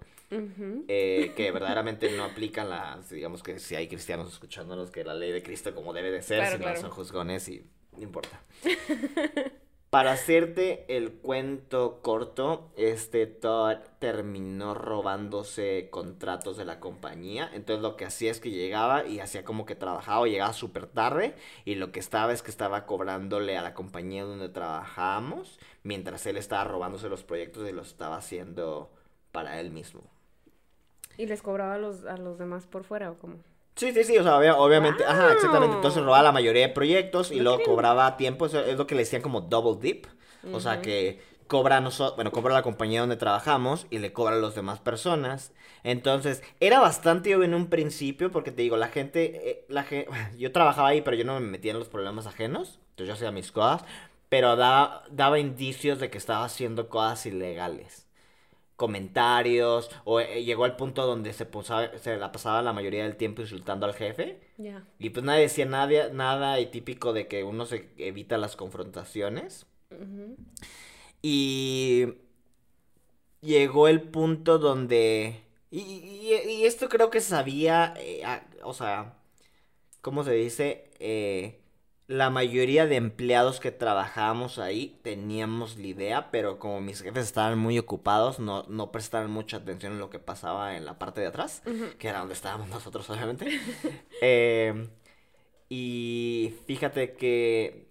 [0.88, 5.30] eh, que verdaderamente no aplican la, digamos que si hay cristianos escuchándonos, que la ley
[5.30, 8.40] de Cristo como debe de ser, si no son juzgones y no importa.
[9.90, 17.48] Para hacerte el cuento corto, este Todd terminó robándose contratos de la compañía.
[17.54, 21.36] Entonces lo que hacía es que llegaba y hacía como que trabajaba llegaba súper tarde.
[21.64, 25.58] Y lo que estaba es que estaba cobrándole a la compañía donde trabajábamos.
[25.84, 28.90] Mientras él estaba robándose los proyectos y los estaba haciendo
[29.30, 30.02] para él mismo.
[31.16, 33.38] ¿Y les cobraba a los, a los demás por fuera o cómo?
[33.76, 35.76] Sí, sí, sí, o sea, obviamente, ajá, exactamente.
[35.76, 39.02] Entonces robaba la mayoría de proyectos y luego cobraba tiempo, eso es lo que le
[39.02, 40.06] decían como double dip.
[40.50, 44.38] O sea, que cobra nosotros, bueno, cobra la compañía donde trabajamos y le cobra a
[44.38, 45.52] las demás personas.
[45.82, 50.10] Entonces, era bastante obvio en un principio porque te digo, la gente, eh, la gente,
[50.38, 52.78] yo trabajaba ahí, pero yo no me metía en los problemas ajenos.
[52.90, 53.84] Entonces yo hacía mis cosas,
[54.30, 58.05] pero daba, daba indicios de que estaba haciendo cosas ilegales
[58.76, 61.48] comentarios o eh, llegó al punto donde se,
[61.98, 64.40] se la pasaba la mayoría del tiempo insultando al jefe.
[64.98, 69.66] Y pues nadie decía nada, nada y típico de que uno se evita las confrontaciones.
[71.22, 72.14] Y
[73.40, 75.42] llegó el punto donde...
[75.70, 78.22] Y, esto creo que sabía, eh,
[78.62, 79.14] o sea,
[80.00, 80.90] ¿cómo se dice?
[80.98, 81.60] Eh,
[82.08, 87.58] la mayoría de empleados que trabajábamos ahí teníamos la idea, pero como mis jefes estaban
[87.58, 91.26] muy ocupados, no, no prestaron mucha atención en lo que pasaba en la parte de
[91.28, 91.62] atrás,
[91.98, 93.60] que era donde estábamos nosotros, obviamente.
[94.20, 94.88] Eh,
[95.68, 97.86] y fíjate que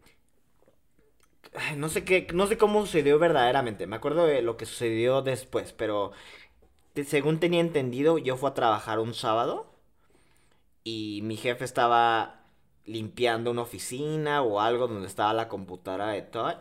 [1.78, 3.88] no sé qué, no sé cómo sucedió verdaderamente.
[3.88, 6.12] Me acuerdo de lo que sucedió después, pero
[7.06, 9.73] según tenía entendido, yo fui a trabajar un sábado
[10.84, 12.44] y mi jefe estaba
[12.85, 16.55] limpiando una oficina o algo donde estaba la computadora de Todd.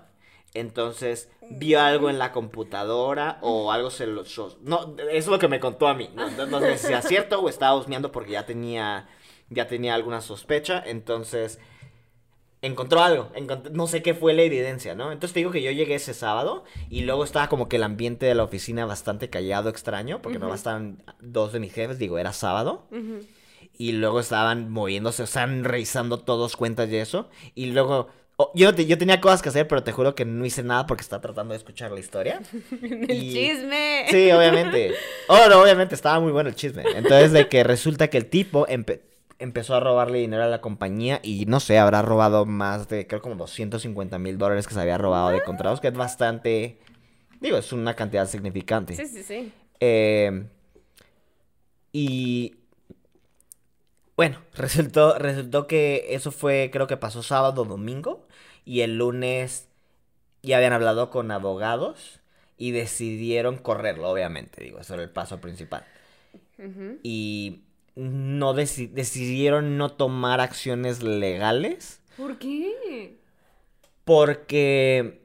[0.54, 4.22] Entonces vio algo en la computadora o algo se lo...
[4.62, 6.10] No, eso es lo que me contó a mí.
[6.14, 9.08] No, sé si es cierto o estaba husmeando porque ya tenía,
[9.50, 10.82] ya tenía alguna sospecha.
[10.87, 11.58] Entonces
[12.62, 13.30] encontró algo.
[13.72, 15.10] no sé qué fue la evidencia, ¿no?
[15.10, 18.24] Entonces te digo que yo llegué ese sábado y luego estaba como que el ambiente
[18.26, 22.32] de la oficina bastante callado, extraño, porque no bastaban dos de mis jefes, digo, era
[22.32, 22.87] sábado
[23.76, 27.28] y luego estaban moviéndose, estaban revisando todos cuentas y eso.
[27.54, 30.62] Y luego, oh, yo, yo tenía cosas que hacer, pero te juro que no hice
[30.62, 32.40] nada porque estaba tratando de escuchar la historia.
[32.82, 34.06] el chisme.
[34.08, 34.94] Sí, obviamente.
[35.28, 36.84] Oh, no, obviamente estaba muy bueno el chisme.
[36.94, 38.66] Entonces, de que resulta que el tipo
[39.38, 43.20] empezó a robarle dinero a la compañía y no sé, habrá robado más de, creo
[43.20, 46.78] como 250 mil dólares que se había robado de contratos, que es bastante,
[47.40, 48.94] digo, es una cantidad significante.
[48.94, 49.52] Sí, sí, sí.
[49.80, 50.46] Eh,
[51.92, 52.56] y
[54.16, 58.27] bueno, resultó, resultó que eso fue, creo que pasó sábado, domingo,
[58.64, 59.68] y el lunes
[60.42, 62.20] ya habían hablado con abogados
[62.57, 65.85] y decidieron correrlo, obviamente, digo, eso era el paso principal.
[67.03, 67.62] Y
[67.96, 72.00] no decidieron no tomar acciones legales.
[72.16, 73.18] ¿Por qué?
[74.05, 75.23] Porque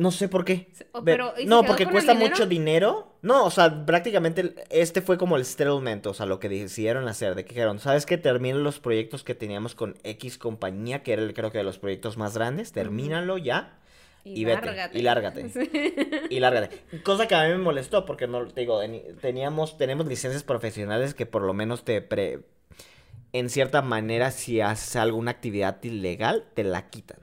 [0.00, 0.72] no sé por qué.
[1.04, 3.12] Pero, no, porque cuesta mucho dinero.
[3.20, 7.34] No, o sea, prácticamente este fue como el settlement, o sea, lo que decidieron hacer,
[7.34, 8.16] de que dijeron, ¿sabes qué?
[8.16, 11.78] Terminan los proyectos que teníamos con X compañía, que era el, creo que de los
[11.78, 13.78] proyectos más grandes, termínalo ya.
[14.24, 15.50] Y, vete, y lárgate.
[16.30, 16.82] Y lárgate.
[17.02, 18.80] Cosa que a mí me molestó, porque no, te digo,
[19.20, 22.40] teníamos, tenemos licencias profesionales que por lo menos te pre...
[23.32, 27.18] En cierta manera, si haces alguna actividad ilegal, te la quitan.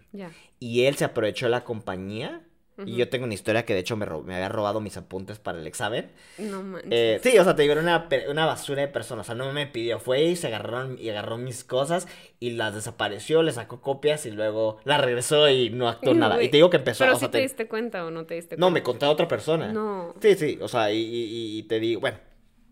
[0.59, 2.46] Y él se aprovechó de la compañía
[2.85, 5.59] y yo tengo una historia que de hecho me, me había robado mis apuntes para
[5.59, 6.11] el examen.
[6.37, 6.91] No manches.
[6.91, 9.25] Eh, sí, o sea, te digo, era una, una, basura de personas.
[9.25, 9.99] O sea, no me pidió.
[9.99, 12.07] Fue y se agarraron y agarró mis cosas
[12.39, 16.41] y las desapareció, le sacó copias y luego la regresó y no actuó nada.
[16.41, 17.39] Y te digo que empezó ¿Pero si te...
[17.39, 18.65] diste cuenta o no te diste cuenta?
[18.65, 19.71] No, me conté a otra persona.
[19.71, 20.13] No.
[20.21, 22.19] Sí, sí, o sea, y, y, y te digo, bueno,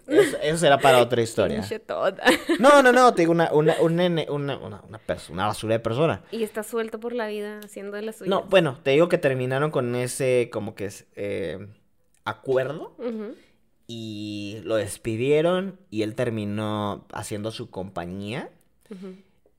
[0.07, 1.63] eso, será para otra historia.
[2.59, 6.23] no, no, no, te digo una, una, una, una, una, una, basura de persona.
[6.31, 8.29] Y está suelto por la vida haciendo de la suya.
[8.29, 11.67] No, bueno, te digo que terminaron con ese como que es eh,
[12.23, 12.95] acuerdo.
[13.87, 18.49] Y lo despidieron y él terminó haciendo su compañía.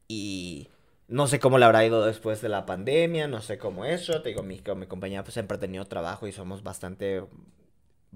[0.09, 0.69] Y
[1.09, 4.23] no sé cómo le habrá ido después de la pandemia, no sé cómo eso.
[4.23, 7.23] Te digo, mi, mi compañía pues siempre ha tenido trabajo y somos bastante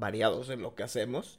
[0.00, 1.38] variados en lo que hacemos.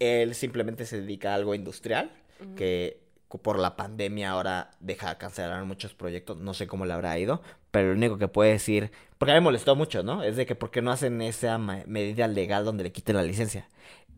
[0.00, 2.10] Él simplemente se dedica a algo industrial,
[2.56, 3.00] que
[3.42, 7.40] por la pandemia ahora deja de cancelar muchos proyectos, no sé cómo le habrá ido,
[7.70, 10.22] pero lo único que puede decir, porque a mí me molestó mucho, ¿no?
[10.22, 13.68] Es de que por qué no hacen esa medida legal donde le quiten la licencia.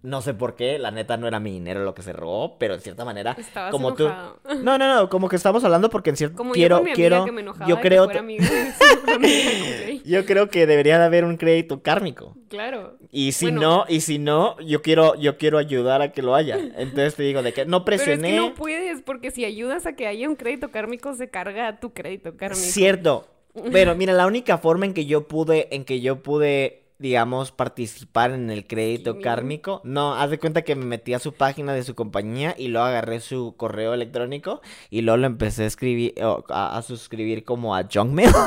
[0.05, 2.75] No sé por qué, la neta no era mi dinero lo que se robó, pero
[2.75, 4.39] en cierta manera, Estabas como enojado.
[4.45, 4.63] tú.
[4.63, 6.93] No, no, no, como que estamos hablando porque en cierto Como quiero yo con mi
[6.95, 10.03] quiero que me enojaba yo de que creo amiga de ok.
[10.05, 12.37] yo creo que debería de haber un crédito kármico.
[12.49, 12.99] Claro.
[13.11, 13.61] Y si Bueno.
[13.63, 16.57] no, y si no, yo quiero yo quiero ayudar a que lo haya.
[16.57, 18.31] Entonces te digo de que no Pero es presioné.
[18.33, 21.93] que no puedes, porque si ayudas a que haya un crédito kármico, se carga tu
[21.95, 22.61] crédito kármico.
[22.63, 23.27] Cierto.
[23.73, 28.31] Pero mira, la única forma en que yo pude, en que yo pude, digamos, participar
[28.31, 31.83] en el crédito kármico, no, haz de cuenta que me metí a su página de
[31.83, 36.15] su compañía y luego agarré su correo electrónico y luego lo empecé a escribir,
[36.49, 38.31] a, a suscribir como a Junkmail.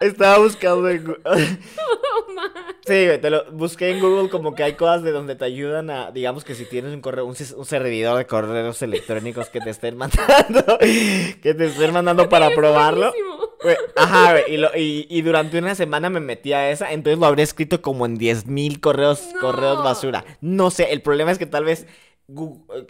[0.00, 1.18] Estaba buscando en Gu-
[2.86, 6.10] Sí, te lo busqué en Google como que hay cosas de donde te ayudan a,
[6.12, 10.78] digamos que si tienes un correo, un servidor de correos electrónicos que te estén mandando,
[10.78, 13.10] que te estén mandando para probarlo.
[13.12, 13.45] buenísimo.
[13.96, 17.26] Ajá, güey, y, lo- y, y durante una semana me metí a esa, entonces lo
[17.26, 19.40] habré escrito como en 10.000 correos, No.
[19.40, 20.24] correos basura.
[20.40, 21.86] No sé, el problema es que tal vez,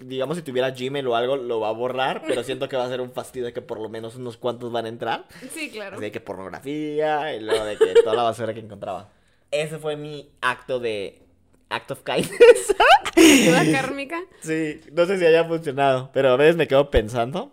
[0.01, 2.89] digamos, si tuviera Gmail o algo, lo va a borrar, pero siento que va a
[2.89, 5.27] ser un fastidio de que por lo menos unos cuantos van a entrar.
[5.53, 5.97] Sí, claro.
[5.97, 9.11] Así de que pornografía y luego de que toda la basura que encontraba.
[9.51, 11.23] Ese fue mi acto de...
[11.69, 12.75] Act of kindness.
[13.17, 14.21] Ayuda kármica.
[14.41, 17.53] sí, no sé si haya funcionado, pero a veces me quedo pensando.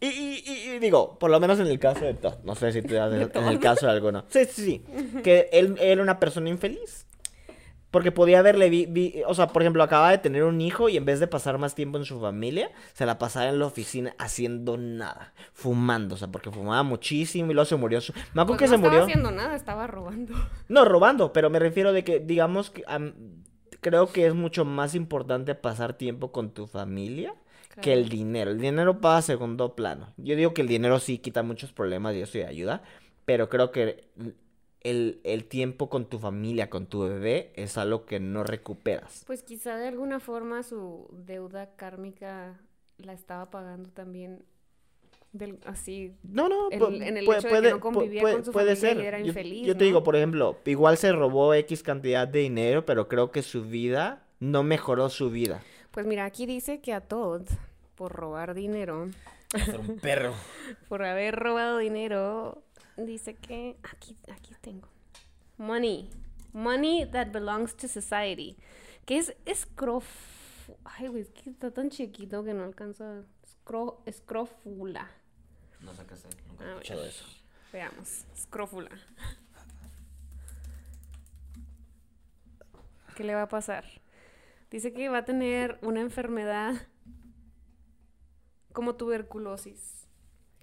[0.00, 2.72] Y, y- y- y digo, por lo menos en el caso de Todd, no sé
[2.72, 3.14] si te en
[3.48, 4.24] el caso de alguno.
[4.28, 5.22] Sí, sí, sí.
[5.22, 7.04] Que él era una persona infeliz.
[7.90, 10.98] Porque podía haberle, vi- vi- o sea, por ejemplo, acaba de tener un hijo y
[10.98, 14.14] en vez de pasar más tiempo en su familia, se la pasaba en la oficina
[14.18, 18.12] haciendo nada, fumando, o sea, porque fumaba muchísimo y luego se murió su...
[18.34, 19.04] Me acuerdo Pues que no se estaba murió...
[19.04, 20.34] haciendo nada, estaba robando.
[20.68, 22.84] No, robando, pero me refiero de que, digamos, que
[23.80, 27.34] creo que es mucho más importante pasar tiempo con tu familia
[27.80, 28.50] que el dinero.
[28.50, 30.12] El dinero pasa a segundo plano.
[30.16, 32.82] Yo digo que el dinero sí quita muchos problemas y eso y ayuda,
[33.24, 34.08] pero creo que
[34.80, 39.24] el, el tiempo con tu familia, con tu bebé, es algo que no recuperas.
[39.26, 42.58] Pues quizá de alguna forma su deuda kármica
[42.98, 44.42] la estaba pagando también
[45.32, 46.14] del, así.
[46.22, 48.74] No, no, El- en el pu- hecho de que no convivía puede, con su puede
[48.76, 49.04] familia y ser.
[49.06, 49.86] era Yo- infeliz, yo, te ¿no?
[49.86, 54.24] digo, por ejemplo, igual se robó X cantidad de dinero, pero creo que su vida
[54.40, 55.62] no mejoró su vida.
[55.90, 57.42] Pues mira, aquí dice que a Todd,
[57.94, 59.10] por robar dinero,
[59.50, 60.34] Ser un perro.
[60.88, 62.62] por haber robado dinero,
[62.96, 64.88] dice que aquí, aquí tengo.
[65.56, 66.10] Money.
[66.52, 68.56] Money that belongs to society.
[69.06, 70.04] Que es escrof...
[70.84, 73.22] Ay, güey, es que está tan chiquito que no alcanzo a...
[73.42, 74.02] Escro...
[74.04, 75.10] Escrófula.
[75.80, 77.24] No sé qué sé, nunca he escuchado eso.
[77.72, 78.24] Veamos.
[78.34, 78.90] Escrófula.
[83.16, 83.84] ¿Qué le va a pasar?
[84.70, 86.74] Dice que va a tener una enfermedad
[88.72, 89.97] como tuberculosis.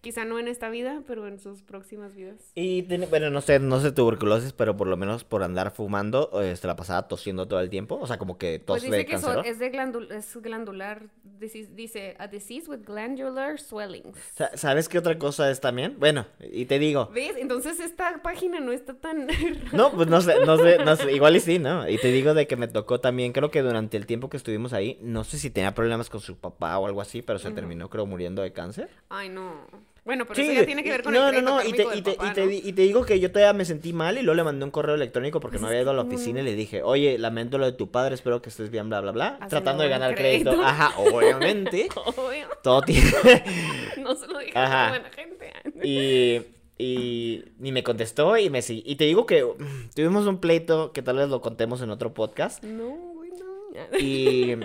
[0.06, 2.52] Quizá no en esta vida, pero en sus próximas vidas.
[2.54, 6.30] Y tiene, bueno, no sé, no sé tuberculosis, pero por lo menos por andar fumando,
[6.44, 7.98] eh, se la pasaba tosiendo todo el tiempo.
[8.00, 11.08] O sea, como que tos Pues dice de que es de glandul- es glandular.
[11.40, 14.16] disease- dice, a disease with glandular swellings.
[14.36, 15.96] Sa- ¿Sabes qué otra cosa es también?
[16.00, 17.10] Bueno, y te digo.
[17.14, 17.34] ¿Ves?
[17.38, 19.28] Entonces esta página no está tan...
[19.74, 21.90] No, pues no sé, no sé, no sé, igual y sí, ¿no?
[21.90, 24.72] Y te digo de que me tocó también, creo que durante el tiempo que estuvimos
[24.72, 27.90] ahí, no sé si tenía problemas con su papá o algo así, pero se terminó
[27.90, 28.90] creo muriendo de cáncer.
[29.10, 29.66] Ay, no.
[30.06, 31.74] Bueno, pero Sí, eso ya tiene que ver y- con no, el no, no, y
[31.74, 32.52] te, y, te, y, te, ¿no?
[32.52, 34.94] y te digo que yo todavía me sentí mal y luego le mandé un correo
[34.94, 37.66] electrónico porque Pues no había ido a la oficina y le dije, oye, lamento lo
[37.66, 39.40] de tu padre, espero que estés bien, bla, bla, bla.
[39.50, 40.52] Tratando de ganar crédito.
[40.52, 40.68] crédito.
[40.68, 41.90] Ajá, obviamente.
[42.06, 42.48] Obvio.
[42.62, 43.12] Todo tiene...
[43.98, 44.86] No se lo dije Ajá.
[44.86, 45.52] a buena gente.
[45.84, 46.42] Y,
[46.78, 48.84] y ni me contestó y me sí.
[48.86, 52.14] Y te digo que mm, tuvimos un pleito que tal vez lo contemos en otro
[52.14, 52.64] podcast.
[52.64, 53.98] No, güey, no.
[53.98, 54.56] Y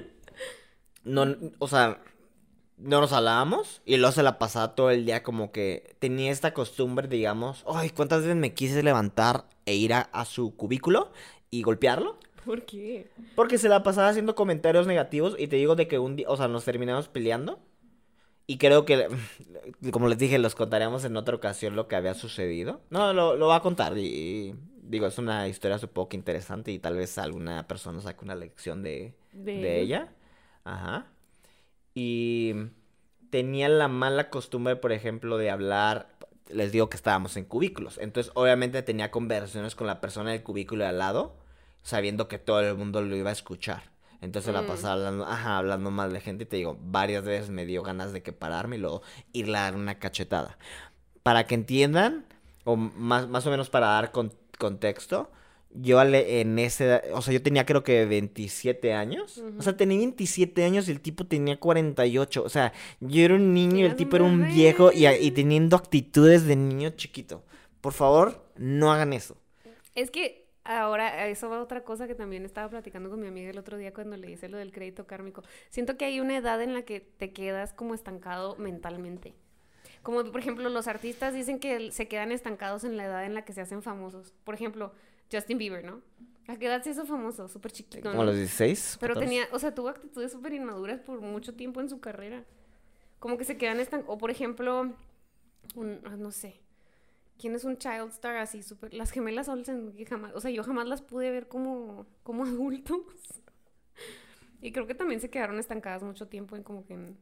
[1.04, 2.02] no, o sea,
[2.82, 6.54] no nos hablábamos y luego se la pasaba todo el día como que tenía esta
[6.54, 11.12] costumbre, digamos, ay, ¿cuántas veces me quise levantar e ir a, a su cubículo
[11.50, 12.18] y golpearlo?
[12.44, 13.10] ¿Por qué?
[13.34, 16.36] Porque se la pasaba haciendo comentarios negativos y te digo de que un día, o
[16.36, 17.60] sea, nos terminamos peleando.
[18.46, 19.08] Y creo que,
[19.92, 22.80] como les dije, los contaremos en otra ocasión lo que había sucedido.
[22.90, 26.72] No, lo, lo va a contar y, y digo, es una historia supongo que interesante
[26.72, 30.12] y tal vez alguna persona saque una lección de, De de ella.
[30.64, 31.06] Ajá.
[32.02, 32.54] Y
[33.28, 36.08] tenía la mala costumbre, por ejemplo, de hablar.
[36.48, 37.98] Les digo que estábamos en cubículos.
[37.98, 41.36] Entonces, obviamente, tenía conversaciones con la persona del cubículo de al lado,
[41.82, 43.82] sabiendo que todo el mundo lo iba a escuchar.
[44.22, 44.66] Entonces la Mm.
[44.66, 46.44] pasaba hablando, ajá, hablando mal de gente.
[46.44, 49.62] Y te digo, varias veces me dio ganas de que pararme y luego irle a
[49.62, 50.56] dar una cachetada.
[51.22, 52.24] Para que entiendan,
[52.64, 55.30] o más, más o menos para dar con- contexto,
[55.72, 59.42] yo en ese, o sea, yo tenía creo que 27 años.
[59.58, 62.42] O sea, tenía 27 años y el tipo tenía 48.
[62.42, 65.76] O sea, yo era un niño y el tipo era un viejo y, y teniendo
[65.76, 67.44] actitudes de niño chiquito.
[67.80, 69.36] Por favor, no hagan eso.
[69.94, 73.50] Es que ahora, eso va a otra cosa que también estaba platicando con mi amiga
[73.50, 75.42] el otro día cuando le hice lo del crédito kármico.
[75.70, 79.34] Siento que hay una edad en la que te quedas como estancado mentalmente.
[80.02, 83.44] Como por ejemplo, los artistas dicen que se quedan estancados en la edad en la
[83.44, 84.32] que se hacen famosos.
[84.44, 84.92] Por ejemplo,
[85.30, 86.02] Justin Bieber, ¿no?
[86.50, 87.48] ¿A qué edad se hizo famoso?
[87.48, 88.00] Súper chiquito.
[88.02, 88.30] Como a ¿no?
[88.30, 88.96] los 16.
[89.00, 89.26] Pero 14.
[89.26, 92.44] tenía, o sea, tuvo actitudes súper inmaduras por mucho tiempo en su carrera.
[93.20, 94.14] Como que se quedan estancados.
[94.14, 94.92] O por ejemplo,
[95.76, 96.60] un, ah, no sé.
[97.38, 98.92] ¿Quién es un child star así súper?
[98.92, 103.00] Las gemelas Olsen, que jamás, o sea, yo jamás las pude ver como, como adultos.
[104.60, 107.16] Y creo que también se quedaron estancadas mucho tiempo en como que en...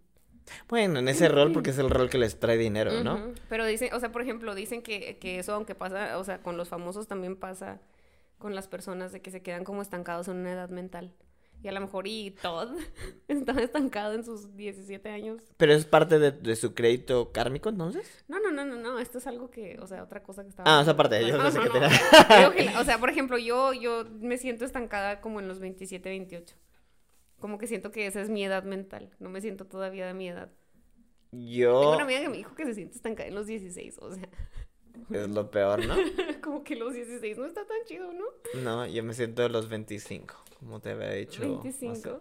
[0.68, 3.34] Bueno, en ese rol porque es el rol que les trae dinero, ¿no?
[3.50, 6.56] Pero dicen, o sea, por ejemplo, dicen que, que eso, aunque pasa, o sea, con
[6.56, 7.78] los famosos también pasa
[8.38, 11.12] con las personas de que se quedan como estancados en una edad mental.
[11.60, 12.68] Y a lo mejor y Todd
[13.28, 15.42] estaba estancado en sus 17 años.
[15.56, 18.24] Pero es parte de, de su crédito kármico, entonces.
[18.28, 20.70] No, no, no, no, no, esto es algo que, o sea, otra cosa que estaba...
[20.78, 21.62] Ah, o sea, aparte, yo No, no, no.
[22.38, 25.58] Digo que la- o sea, por ejemplo, yo, yo me siento estancada como en los
[25.58, 26.54] 27, 28.
[27.40, 29.10] Como que siento que esa es mi edad mental.
[29.18, 30.50] No me siento todavía de mi edad.
[31.30, 31.90] Tengo Yo.
[31.92, 33.98] una amiga que me dijo que se siente estancada en los 16.
[33.98, 34.28] O sea,
[35.10, 35.94] Es lo peor, ¿no?
[36.42, 38.24] como que los 16 no está tan chido, ¿no?
[38.60, 41.42] No, yo me siento de los 25, como te había dicho.
[41.44, 41.68] no sé.
[41.70, 42.20] 25.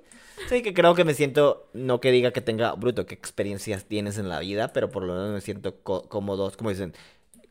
[0.49, 4.17] Sí, que creo que me siento, no que diga que tenga, bruto, qué experiencias tienes
[4.17, 6.93] en la vida, pero por lo menos me siento cómodos, como dicen,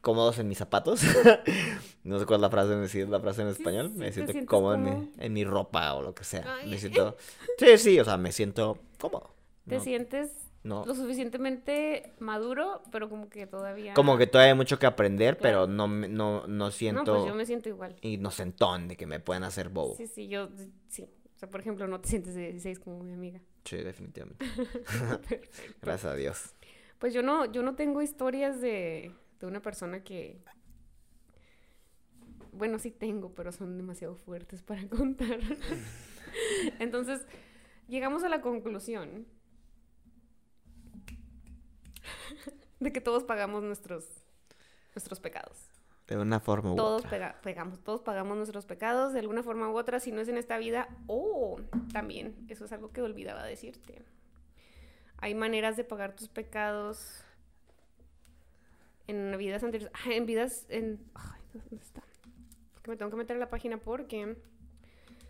[0.01, 1.03] cómodos en mis zapatos.
[2.05, 3.91] no sé cuál es la frase, si es la frase en español.
[3.93, 5.01] sí, me siento cómodo en cómodo.
[5.01, 6.45] mi, en mi ropa o lo que sea.
[6.63, 6.71] Ay.
[6.71, 7.17] Me siento...
[7.59, 9.31] Sí, sí, o sea, me siento cómodo.
[9.67, 10.31] Te No, sientes
[10.67, 10.85] no.
[10.85, 13.95] lo suficientemente maduro, pero como que todavía...
[13.95, 15.73] Como que todavía hay mucho que aprender, pero Claro.
[15.73, 17.97] no, no, no No, siento pues yo me siento igual.
[18.03, 19.95] inocentón de que me puedan hacer bobo.
[19.97, 20.49] Sí, sí, yo
[20.89, 21.09] sí.
[21.35, 23.41] O sea, por ejemplo, no te sientes de 16 como mi amiga.
[23.65, 24.45] Sí, definitivamente.
[25.83, 26.55] Gracias a Dios.
[26.99, 30.41] Pues yo no, yo no tengo historias de, de una persona que.
[32.53, 35.39] Bueno, sí tengo, pero son demasiado fuertes para contar.
[36.79, 37.27] Entonces,
[37.89, 39.27] llegamos a la conclusión
[42.81, 44.05] de que todos pagamos nuestros,
[44.95, 45.71] nuestros pecados.
[46.07, 47.11] De una forma u Todos otra.
[47.11, 50.37] pega- pegamos, todos pagamos nuestros pecados de alguna forma u otra, si no es en
[50.39, 51.61] esta vida, o
[51.93, 54.03] también, eso es algo que olvidaba decirte.
[55.19, 57.25] Hay maneras de pagar tus pecados
[59.09, 59.93] en vidas anteriores.
[60.05, 61.01] Ah, en vidas en.
[61.15, 62.03] Ay, ¿dónde está?
[62.83, 64.37] Que me tengo que meter a la página porque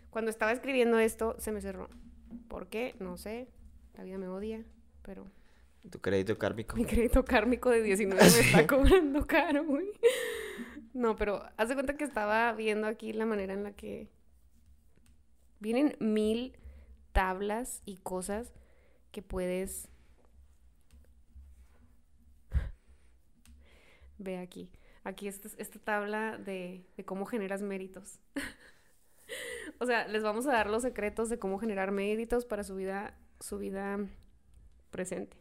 [0.09, 1.89] cuando estaba escribiendo esto se me cerró.
[2.47, 2.95] ¿Por qué?
[2.99, 3.47] No sé.
[3.95, 4.63] La vida me odia,
[5.01, 5.25] pero
[5.89, 6.75] Tu crédito kármico.
[6.75, 9.91] mi crédito kármico de 19 me está cobrando caro, güey.
[10.93, 14.09] No, pero haz de cuenta que estaba viendo aquí la manera en la que
[15.59, 16.57] vienen mil
[17.11, 18.51] tablas y cosas
[19.11, 19.87] que puedes...
[24.17, 24.71] Ve aquí.
[25.03, 28.19] Aquí esta, esta tabla de, de cómo generas méritos.
[29.79, 33.17] o sea, les vamos a dar los secretos de cómo generar méritos para su vida,
[33.39, 33.99] su vida
[34.89, 35.37] presente.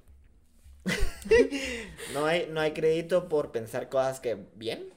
[2.14, 4.89] No hay, no hay crédito por pensar cosas que bien.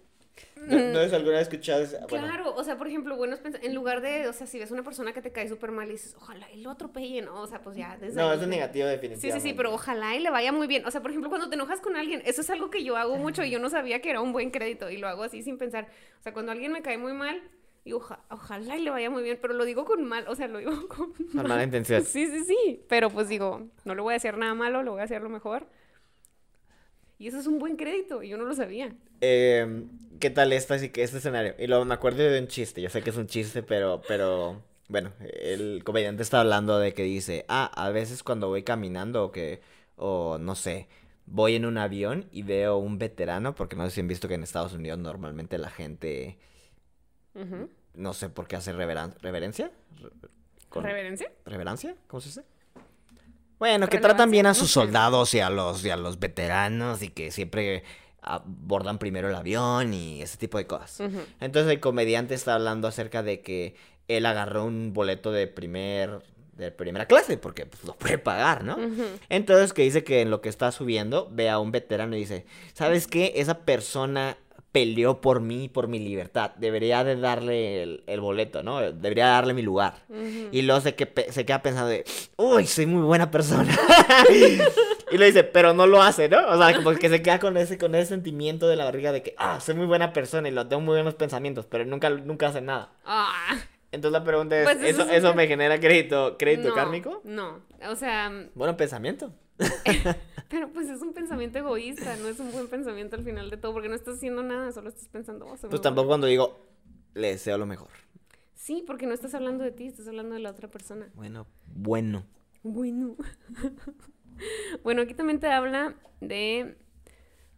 [0.55, 3.59] ¿No, no has alguna vez escuchado bueno, Claro, o sea, por ejemplo, bueno, es pens-
[3.61, 5.93] en lugar de, o sea, si ves una persona que te cae súper mal y
[5.93, 7.41] dices, ojalá y lo atropelle, ¿no?
[7.41, 9.41] O sea, pues ya, desde No, ahí es ya- negativo Sí, definitivamente.
[9.41, 10.85] sí, sí, pero ojalá y le vaya muy bien.
[10.85, 13.17] O sea, por ejemplo, cuando te enojas con alguien, eso es algo que yo hago
[13.17, 15.57] mucho y yo no sabía que era un buen crédito y lo hago así sin
[15.57, 15.87] pensar.
[16.19, 17.41] O sea, cuando alguien me cae muy mal,
[17.91, 20.59] "Oja- ojalá y le vaya muy bien, pero lo digo con mal, o sea, lo
[20.59, 22.03] digo con Con mala intención.
[22.05, 25.01] Sí, sí, sí, pero pues digo, no le voy a hacer nada malo, lo voy
[25.01, 25.67] a hacer lo mejor.
[27.19, 28.95] Y eso es un buen crédito y yo no lo sabía.
[29.19, 29.83] Eh,
[30.21, 31.53] ¿Qué tal esta, así que este escenario?
[31.59, 32.81] Y luego me acuerdo de un chiste.
[32.81, 37.03] Yo sé que es un chiste, pero, pero, bueno, el comediante está hablando de que
[37.03, 39.59] dice, ah, a veces cuando voy caminando o que,
[39.97, 40.87] o no sé,
[41.25, 44.35] voy en un avión y veo un veterano, porque no sé si han visto que
[44.35, 46.37] en Estados Unidos normalmente la gente,
[47.95, 49.71] no sé por qué hace reveran- reverencia.
[50.69, 51.31] Con- ¿Reverencia?
[51.45, 51.95] ¿Reverancia?
[52.07, 52.43] ¿Cómo se dice?
[53.59, 57.09] Bueno, que tratan bien a sus soldados y a los, y a los veteranos y
[57.09, 57.83] que siempre
[58.21, 61.01] abordan primero el avión y ese tipo de cosas.
[61.39, 63.75] Entonces el comediante está hablando acerca de que
[64.07, 66.21] él agarró un boleto de primer
[66.53, 68.77] de primera clase porque pues, lo puede pagar, ¿no?
[69.29, 72.45] Entonces que dice que en lo que está subiendo ve a un veterano y dice,
[72.73, 73.33] ¿sabes qué?
[73.37, 74.37] Esa persona
[74.71, 76.51] peleó por mí, por mi libertad.
[76.57, 78.79] Debería de darle el, el boleto, ¿no?
[78.79, 80.03] Debería darle mi lugar.
[80.09, 80.49] Ujú.
[80.51, 82.05] Y luego se, que, se queda pensando de,
[82.37, 83.75] uy, soy muy buena persona.
[85.11, 86.47] y lo dice, pero no lo hace, ¿no?
[86.47, 89.23] O sea, como que se queda con ese, con ese sentimiento de la barriga de
[89.23, 92.47] que, ah, soy muy buena persona y lo tengo muy buenos pensamientos, pero nunca, nunca
[92.47, 92.93] hace nada.
[93.05, 93.57] Ah.
[93.91, 97.21] Entonces la pregunta es, Pues eso ¿eso, me genera crédito, crédito No, kármico?
[97.23, 99.33] No, o sea, Bueno, pensamiento.
[100.49, 103.73] pero pues es un pensamiento egoísta, no es un buen pensamiento al final de todo,
[103.73, 106.59] porque no estás haciendo nada, solo estás pensando, oh, soy muy Pues tampoco cuando digo,
[107.13, 107.89] le deseo lo mejor.
[108.55, 111.09] Sí, porque no estás hablando de ti, estás hablando de la otra persona.
[111.15, 112.25] Bueno, bueno.
[112.63, 113.15] Bueno.
[114.83, 116.77] bueno, aquí también te habla de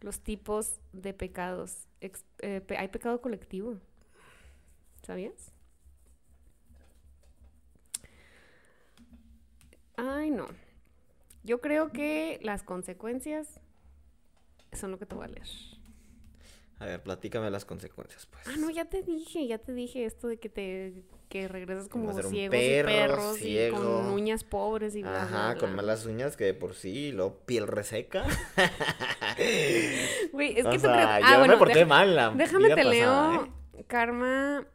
[0.00, 1.86] los tipos de pecados.
[2.00, 3.78] Ex- eh, pe- hay pecado colectivo.
[5.02, 5.52] ¿Sabías?
[9.96, 10.48] Ay, no.
[11.44, 13.60] Yo creo que las consecuencias
[14.72, 15.46] son lo que te voy a leer.
[16.78, 18.44] A ver, platícame las consecuencias, pues.
[18.48, 22.10] Ah, no, ya te dije, ya te dije esto de que te que regresas Como
[22.10, 23.76] un ciegos perro, y perros y ciego.
[23.78, 27.12] con uñas pobres y bla, bla, Ajá, con malas uñas que de por sí, y
[27.12, 28.24] luego piel reseca.
[30.32, 31.30] Güey, es O que tú sea, crees...
[31.30, 33.44] yo Ah, bueno, me porté deja- mal la déjame vida te pasada, leo
[33.78, 33.84] ¿eh?
[33.86, 34.66] Karma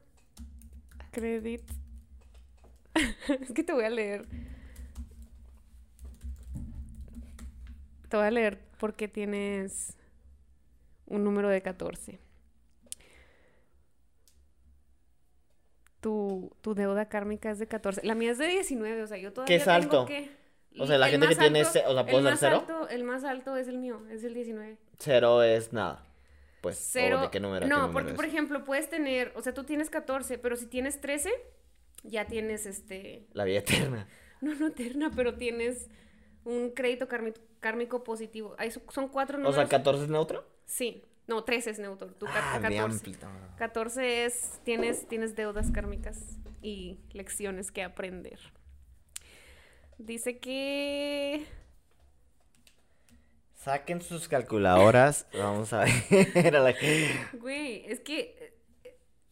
[1.11, 1.63] Credit.
[3.41, 4.27] es que te voy a leer.
[8.09, 9.97] Te voy a leer porque tienes
[11.05, 12.19] un número de 14.
[15.99, 18.01] Tu, tu deuda kármica es de 14.
[18.05, 20.05] La mía es de 19, o sea, yo todavía es tengo alto?
[20.05, 20.29] que...
[20.79, 22.57] O sea, la el gente que tiene alto- ese- o sea, ¿puedo ser cero?
[22.59, 24.77] alto- el más alto es el mío, es el 19.
[24.99, 26.05] Cero es nada.
[26.61, 27.21] Pues, ¿o Cero.
[27.21, 27.65] ¿de qué número?
[27.65, 28.15] a qué no, número porque es?
[28.15, 31.31] por ejemplo, puedes tener, o sea, tú tienes 14, pero si tienes 13,
[32.03, 33.25] ya tienes este.
[33.33, 34.07] La vida eterna.
[34.39, 35.89] No, no eterna, pero tienes
[36.47, 38.55] un crédito kármi- kármico positivo.
[38.57, 39.55] Ahí son- cuatro O números.
[39.55, 40.45] sea, 14 es neutro.
[40.65, 41.03] Sí.
[41.27, 42.07] No, 13 es neutro.
[42.13, 42.79] Tú Ah, mi 14.
[42.79, 43.27] amplito.
[43.57, 44.59] 14 es.
[44.63, 46.17] Tienes, tienes deudas kármicas
[46.61, 48.39] y lecciones que aprender.
[49.97, 51.45] Dice que.
[53.55, 55.27] Saquen sus calculadoras.
[55.33, 55.83] Vamos a
[56.35, 56.73] ver a la
[57.33, 58.56] Güey, es que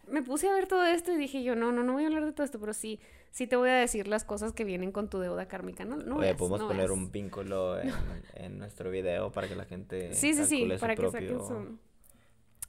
[0.09, 2.25] me puse a ver todo esto y dije yo, no, no, no voy a hablar
[2.25, 2.99] de todo esto, pero sí,
[3.31, 5.97] sí te voy a decir las cosas que vienen con tu deuda kármica, ¿no?
[5.97, 6.97] no Oye, veas, podemos no poner veas.
[6.97, 7.91] un vínculo en,
[8.35, 11.79] en nuestro video para que la gente Sí, sí, sí, para que saquen su...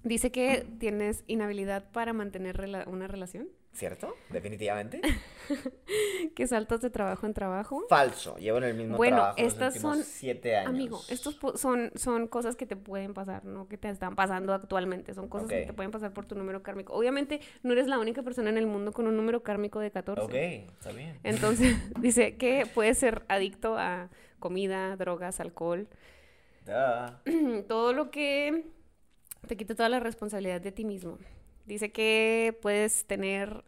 [0.03, 4.15] Dice que tienes inhabilidad para mantener rela- una relación, ¿Cierto?
[4.31, 5.03] Definitivamente.
[6.35, 7.85] que saltas de trabajo en trabajo.
[7.91, 8.37] Falso.
[8.39, 10.71] Llevo en el mismo Bueno, trabajo los estas últimos son- siete años.
[10.71, 15.13] Amigo, estos son, son cosas que te pueden pasar, no que te están pasando actualmente,
[15.13, 16.95] son cosas que te pueden pasar por tu número kármico.
[16.95, 20.23] Obviamente no eres la única persona en el mundo con un número kármico de 14.
[20.23, 20.35] Ok,
[20.73, 21.19] está bien.
[21.23, 24.09] Entonces, dice que puedes ser adicto a
[24.39, 25.87] comida, drogas, alcohol,
[26.65, 27.63] Duh.
[27.69, 28.65] todo lo que
[29.47, 31.19] te quite toda la responsabilidad de ti mismo.
[31.67, 33.65] Dice que puedes tener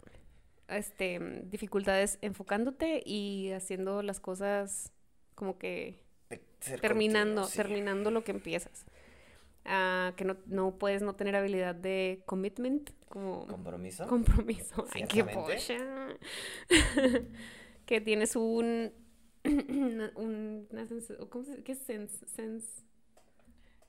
[0.69, 4.93] este, dificultades enfocándote y haciendo las cosas
[5.35, 6.03] como que
[6.81, 7.57] terminando, continuo, sí.
[7.57, 8.87] terminando lo que empiezas.
[9.65, 14.07] Ah, que no, no puedes no tener habilidad de commitment, como ¿Compromiso?
[14.07, 14.87] compromiso.
[14.93, 15.77] Ay, qué pocha.
[17.87, 18.93] que tienes un.
[19.45, 20.13] un
[20.71, 20.87] una
[21.29, 22.27] ¿Cómo se ¿Qué es sense?
[22.29, 22.83] sense?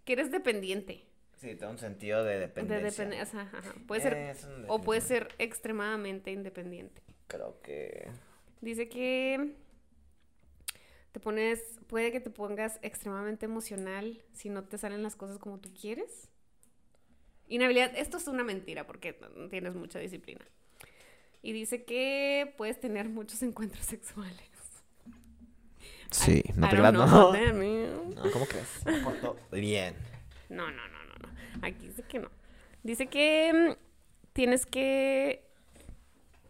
[0.06, 1.09] Que eres dependiente.
[1.40, 3.06] Sí, tiene un sentido de De dependencia.
[3.06, 3.74] depende- ajá, ajá.
[3.88, 4.36] Puede ser.
[4.68, 7.02] O puede ser extremadamente independiente.
[7.28, 8.10] Creo que...
[8.62, 9.56] Dice que
[11.14, 15.60] te pones, puede que te pongas extremadamente emocional si no te salen las cosas como
[15.60, 16.30] tú quieres.
[17.48, 19.18] Inhabilidad, esto es una mentira porque
[19.50, 20.46] tienes mucha disciplina.
[21.42, 24.50] Y dice que puedes tener muchos encuentros sexuales.
[26.12, 27.32] Sí, I- no te creas, no.
[28.34, 28.86] ¿cómo crees?
[28.86, 29.96] Me porto bien.
[30.50, 30.99] No, no, no.
[31.62, 32.30] Aquí dice que no.
[32.84, 35.44] Dice que mm, tienes que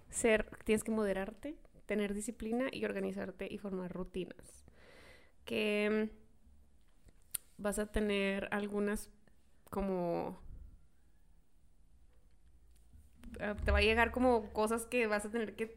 [0.09, 4.65] ser, tienes que moderarte, tener disciplina y organizarte y formar rutinas.
[5.45, 6.19] Que mm,
[7.57, 9.09] vas a tener algunas
[9.69, 10.39] como
[13.39, 15.67] eh, te va a llegar como cosas que vas a tener que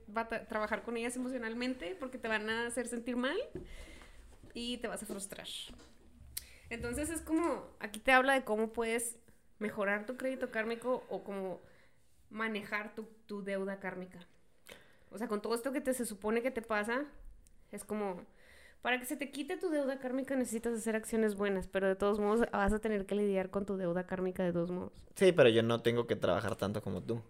[0.48, 3.36] trabajar con ellas emocionalmente porque te van a hacer sentir mal
[4.54, 5.46] y te vas a frustrar.
[6.72, 9.18] Entonces es como, aquí te habla de cómo puedes
[9.58, 11.60] mejorar tu crédito kármico o cómo
[12.30, 14.18] manejar tu, tu deuda kármica.
[15.10, 17.04] O sea, con todo esto que te, se supone que te pasa,
[17.72, 18.24] es como,
[18.80, 22.18] para que se te quite tu deuda kármica necesitas hacer acciones buenas, pero de todos
[22.18, 24.94] modos vas a tener que lidiar con tu deuda kármica de todos modos.
[25.14, 27.20] Sí, pero yo no tengo que trabajar tanto como tú.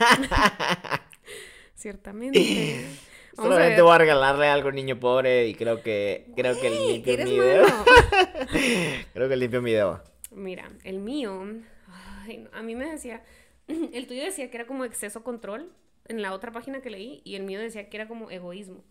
[1.76, 2.84] Ciertamente.
[3.38, 6.70] Vamos Solamente voy a regalarle algo a un niño pobre y creo que creo que
[6.70, 7.66] Güey, limpio mi dedo.
[9.12, 10.02] creo que limpio mi dedo.
[10.32, 11.46] Mira, el mío,
[11.86, 13.22] ay, a mí me decía,
[13.68, 15.72] el tuyo decía que era como exceso control
[16.06, 18.82] en la otra página que leí y el mío decía que era como egoísmo.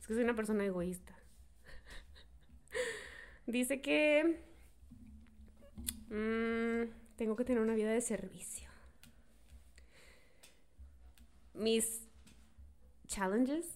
[0.00, 1.14] Es que soy una persona egoísta.
[3.46, 4.40] Dice que
[6.08, 8.70] mm, tengo que tener una vida de servicio.
[11.52, 12.09] Mis
[13.10, 13.66] challenges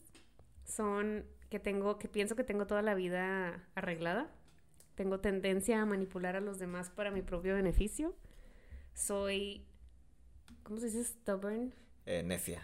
[0.64, 4.30] son que tengo, que pienso que tengo toda la vida arreglada.
[4.95, 8.14] Tengo tendencia a manipular a los demás para mi propio beneficio.
[8.95, 9.66] Soy
[10.64, 11.74] ¿Cómo se dice stubborn?
[12.07, 12.62] Eh, necia.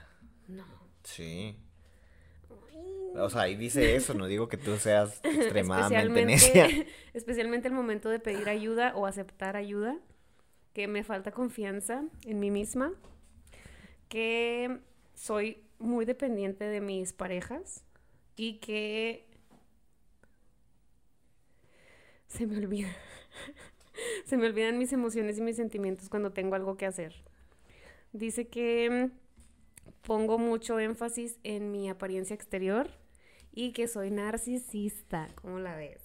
[0.48, 0.64] No.
[1.04, 1.56] Sí.
[3.14, 6.64] O sea, ahí dice eso, no digo que tú seas extremadamente necia.
[6.64, 9.98] especialmente, especialmente el momento de pedir ayuda o aceptar ayuda,
[10.72, 12.92] que me falta confianza en mí misma,
[14.08, 14.80] que
[15.14, 17.84] soy muy dependiente de mis parejas
[18.36, 19.26] y que
[22.28, 22.88] se me olvida.
[24.24, 27.14] se me olvidan mis emociones y mis sentimientos cuando tengo algo que hacer.
[28.12, 32.90] Dice que mm, pongo mucho énfasis en mi apariencia exterior
[33.52, 35.28] y que soy narcisista.
[35.36, 36.02] ¿Cómo la ves?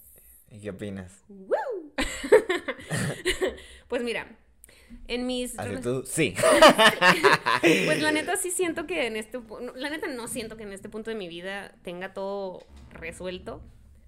[0.50, 1.24] ¿Y qué opinas?
[1.28, 1.92] ¡Woo!
[3.88, 4.36] pues mira,
[5.08, 5.58] en mis...
[5.58, 6.34] Así tú, sí.
[7.60, 9.40] Pues la neta sí siento que en este...
[9.74, 12.60] La neta no siento que en este punto de mi vida tenga todo
[12.90, 13.62] resuelto.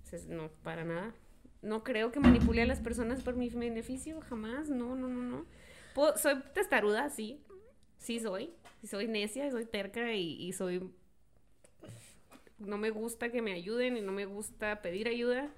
[0.04, 1.14] Se- No, para nada.
[1.62, 4.68] No creo que manipule a las personas por mi beneficio, jamás.
[4.68, 5.46] No, no, no, no.
[5.94, 7.40] Puedo- soy testaruda, sí.
[7.98, 8.50] Sí soy.
[8.80, 10.88] Sí soy necia, soy terca y, y soy...
[12.58, 15.48] No me gusta que me ayuden y no me gusta pedir ayuda.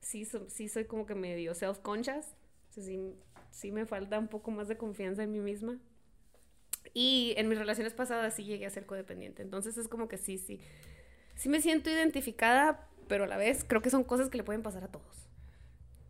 [0.00, 2.24] Sí, so- sí soy como que medio self-conscious.
[2.70, 2.98] Sí,
[3.50, 5.78] sí me falta un poco más de confianza en mí misma.
[6.94, 9.42] Y en mis relaciones pasadas sí llegué a ser codependiente.
[9.42, 10.60] Entonces es como que sí, sí.
[11.36, 14.62] Sí me siento identificada, pero a la vez creo que son cosas que le pueden
[14.62, 15.28] pasar a todos.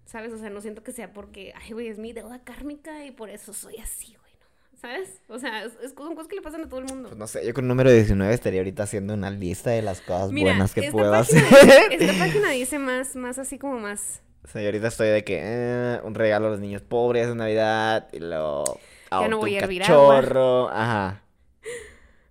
[0.07, 0.33] ¿Sabes?
[0.33, 3.31] O sea, no siento que sea porque, ay, güey, es mi deuda kármica y por
[3.31, 4.33] eso soy así, güey.
[4.41, 4.79] ¿no?
[4.81, 5.21] ¿Sabes?
[5.29, 7.11] O sea, es- es- son cosas que le pasan a todo el mundo.
[7.11, 10.33] Pues no sé, yo con número 19 estaría ahorita haciendo una lista de las cosas
[10.33, 11.43] Mira, buenas que puedo hacer.
[11.45, 14.23] dice- esta página dice más, más así como más.
[14.45, 17.35] O sea, yo ahorita estoy de que eh, un regalo a los niños pobres de
[17.35, 18.81] Navidad y luego
[19.11, 20.17] Ya no voy a un hervir agua.
[20.21, 21.23] cachorro, ajá.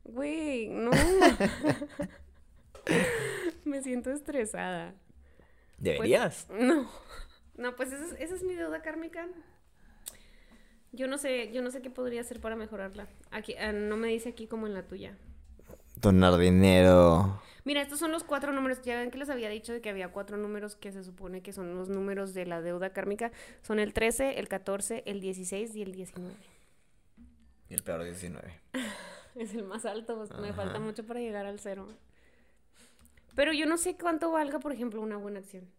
[0.05, 0.91] Güey, no.
[3.66, 4.93] me siento estresada.
[5.78, 6.47] Deberías.
[6.49, 6.89] No,
[7.57, 9.28] no, pues esa es, esa es mi deuda kármica.
[10.91, 13.07] Yo no sé, yo no sé qué podría hacer para mejorarla.
[13.32, 15.16] Aquí, ah, no me dice aquí como en la tuya.
[16.01, 17.41] Donar dinero.
[17.65, 18.81] Mira, estos son los cuatro números.
[18.83, 21.53] Ya ven que les había dicho de que había cuatro números que se supone que
[21.53, 23.31] son los números de la deuda kármica.
[23.61, 26.33] Son el 13, el 14, el 16 y el 19.
[27.69, 28.59] Y el peor 19.
[29.35, 31.87] Es el más alto, pues, me falta mucho para llegar al cero.
[33.35, 35.69] Pero yo no sé cuánto valga, por ejemplo, una buena acción.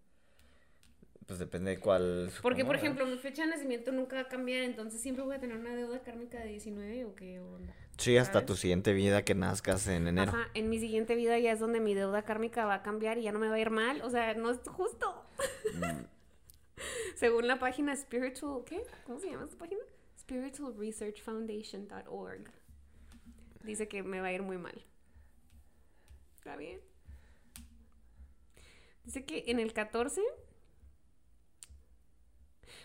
[1.30, 2.32] Pues depende de cuál.
[2.42, 5.38] Porque, por ejemplo, mi fecha de nacimiento nunca va a cambiar, entonces siempre voy a
[5.38, 7.72] tener una deuda kármica de 19 o qué onda.
[7.98, 8.46] Sí, hasta ¿sabes?
[8.46, 10.32] tu siguiente vida que nazcas en enero.
[10.32, 13.22] Ajá, en mi siguiente vida ya es donde mi deuda kármica va a cambiar y
[13.22, 14.02] ya no me va a ir mal.
[14.02, 15.24] O sea, no es justo.
[15.74, 16.00] Mm.
[17.14, 18.82] Según la página Spiritual, ¿qué?
[19.06, 19.82] ¿Cómo se llama esta página?
[20.18, 22.50] Spiritualresearchfoundation.org.
[23.62, 24.84] Dice que me va a ir muy mal.
[26.38, 26.80] ¿Está bien?
[29.04, 30.20] Dice que en el 14.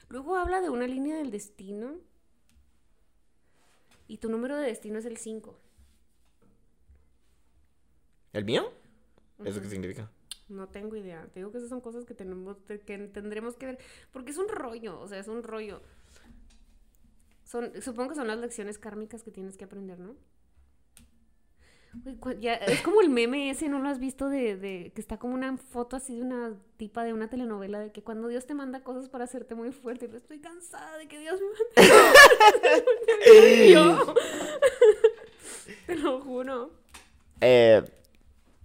[0.09, 1.95] Luego habla de una línea del destino.
[4.07, 5.57] Y tu número de destino es el 5.
[8.33, 8.71] ¿El mío?
[9.43, 10.11] ¿Eso qué significa?
[10.47, 11.27] No tengo idea.
[11.33, 13.79] Te digo que esas son cosas que tenemos que tendremos que ver.
[14.11, 15.81] Porque es un rollo, o sea, es un rollo.
[17.43, 20.15] Son, supongo que son las lecciones kármicas que tienes que aprender, ¿no?
[22.39, 24.29] Ya, es como el meme ese, ¿no lo has visto?
[24.29, 27.91] De, de que está como una foto así de una tipa de una telenovela de
[27.91, 31.19] que cuando Dios te manda cosas para hacerte muy fuerte, yo estoy cansada de que
[31.19, 33.71] Dios me mande.
[33.71, 34.13] yo.
[35.87, 36.71] Te lo juro.
[37.41, 37.83] Eh,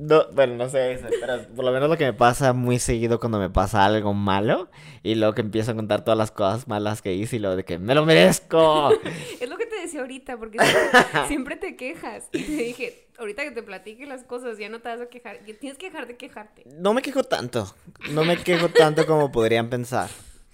[0.00, 3.20] no, bueno, no sé eso, pero por lo menos lo que me pasa muy seguido
[3.20, 4.70] cuando me pasa algo malo
[5.02, 7.64] y luego que empiezo a contar todas las cosas malas que hice y luego de
[7.64, 8.92] que me lo merezco.
[9.40, 12.28] Es lo decía ahorita, porque siempre, siempre te quejas.
[12.32, 15.38] Y te dije, ahorita que te platique las cosas, ya no te vas a quejar.
[15.60, 16.64] Tienes que dejar de quejarte.
[16.66, 17.74] No me quejo tanto,
[18.10, 20.10] no me quejo tanto como podrían pensar.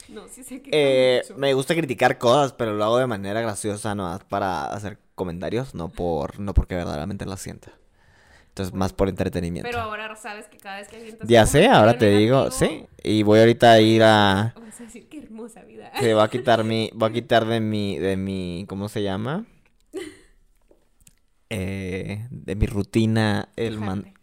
[0.08, 3.94] No, sí sé que Eh, me gusta criticar cosas, pero lo hago de manera graciosa,
[3.94, 7.72] no para hacer comentarios, no por no porque verdaderamente lo sienta.
[8.56, 9.68] Entonces, más por entretenimiento.
[9.68, 12.86] Pero ahora sabes que cada vez que avientas Ya un sé, ahora te digo, sí.
[13.02, 14.54] Y voy ahorita a ir a...
[14.58, 15.92] Vas a decir, qué hermosa vida.
[15.92, 16.90] Que voy a quitar mi...
[16.94, 17.98] Voy a quitar de mi...
[17.98, 18.64] De mi...
[18.66, 19.44] ¿Cómo se llama?
[21.50, 24.14] Eh, de mi rutina el man...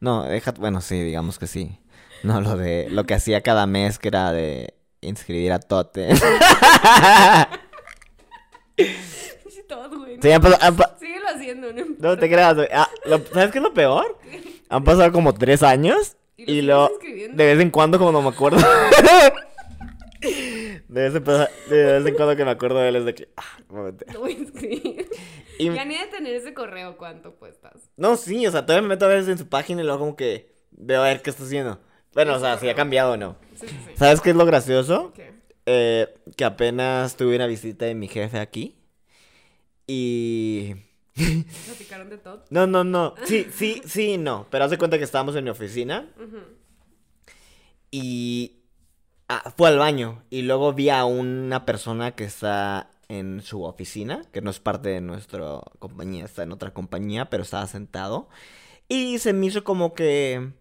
[0.00, 0.52] No, deja...
[0.52, 1.80] Bueno, sí, digamos que sí.
[2.22, 2.90] No, lo de...
[2.90, 6.10] Lo que hacía cada mes que era de inscribir a Tote.
[10.20, 11.84] Sí, han pasado- han pa- Síguelo haciendo, ¿no?
[11.98, 12.68] No te creas, güey.
[12.72, 14.18] Ah, lo- ¿Sabes qué es lo peor?
[14.70, 18.28] Han pasado como tres años ¿Y y lo de vez en cuando como no me
[18.28, 18.58] acuerdo.
[20.20, 23.14] De vez, en, pa- de vez en cuando que me acuerdo de él es de
[23.14, 23.28] que...
[23.36, 23.58] ah.
[24.12, 25.08] Lo voy a escribir.
[25.58, 27.74] Y- Ya ni de tener ese correo, ¿cuánto cuestas?
[27.96, 30.16] No, sí, o sea, todavía me meto a veces en su página y luego como
[30.16, 31.78] que veo a ver qué está haciendo.
[32.14, 33.36] Bueno, o sea, si ha cambiado o no.
[33.54, 33.92] Sí, sí, sí.
[33.96, 35.12] ¿Sabes qué es lo gracioso?
[35.14, 35.32] ¿Qué?
[35.66, 38.77] Eh, que apenas tuve una visita de mi jefe aquí
[39.88, 40.74] Y...
[41.64, 42.44] ¿Platicaron de todo?
[42.50, 43.14] No, no, no.
[43.24, 44.46] Sí, sí, sí, no.
[44.50, 46.08] Pero haz de cuenta que estábamos en mi oficina
[47.90, 48.60] y
[49.28, 50.22] ah, fue al baño.
[50.30, 54.90] Y luego vi a una persona que está en su oficina, que no es parte
[54.90, 58.28] de nuestra compañía, está en otra compañía, pero estaba sentado.
[58.88, 60.52] Y se me hizo como que...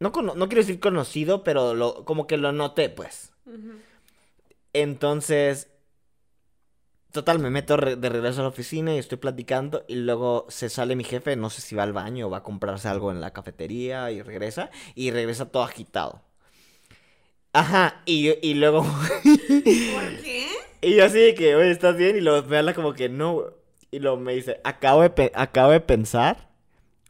[0.00, 3.32] No, no quiero decir conocido, pero lo, como que lo noté, pues.
[4.72, 5.68] Entonces,
[7.12, 10.96] total, me meto de regreso a la oficina y estoy platicando y luego se sale
[10.96, 13.32] mi jefe, no sé si va al baño o va a comprarse algo en la
[13.32, 16.22] cafetería y regresa y regresa todo agitado.
[17.52, 18.82] Ajá, y, y luego,
[19.24, 20.46] ¿Por qué?
[20.80, 22.16] y yo así de que, oye, ¿estás bien?
[22.16, 23.44] Y luego me habla como que no,
[23.90, 26.47] y luego me dice, acabo de, acabo de pensar,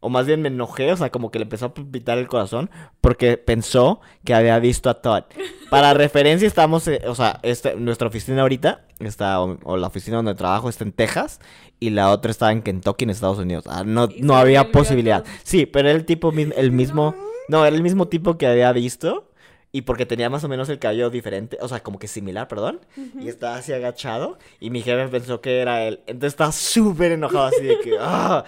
[0.01, 2.71] o más bien me enojé, o sea, como que le empezó a palpitar el corazón
[3.01, 5.25] porque pensó que había visto a Todd.
[5.71, 10.17] Para referencia, estamos, eh, o sea, este, nuestra oficina ahorita, está, o, o la oficina
[10.19, 11.41] donde trabajo está en Texas
[11.81, 13.65] y la otra está en Kentucky, en Estados Unidos.
[13.69, 15.25] Ah, no, no había posibilidad.
[15.43, 17.15] Sí, pero era el tipo, el mismo,
[17.49, 19.25] no, era el mismo tipo que había visto.
[19.71, 22.81] Y porque tenía más o menos el cabello diferente, o sea, como que similar, perdón.
[23.21, 24.39] Y estaba así agachado.
[24.61, 26.01] Y mi jefe pensó que era él.
[26.07, 27.97] Entonces estaba súper enojado, así de que.
[28.01, 28.45] "Ah".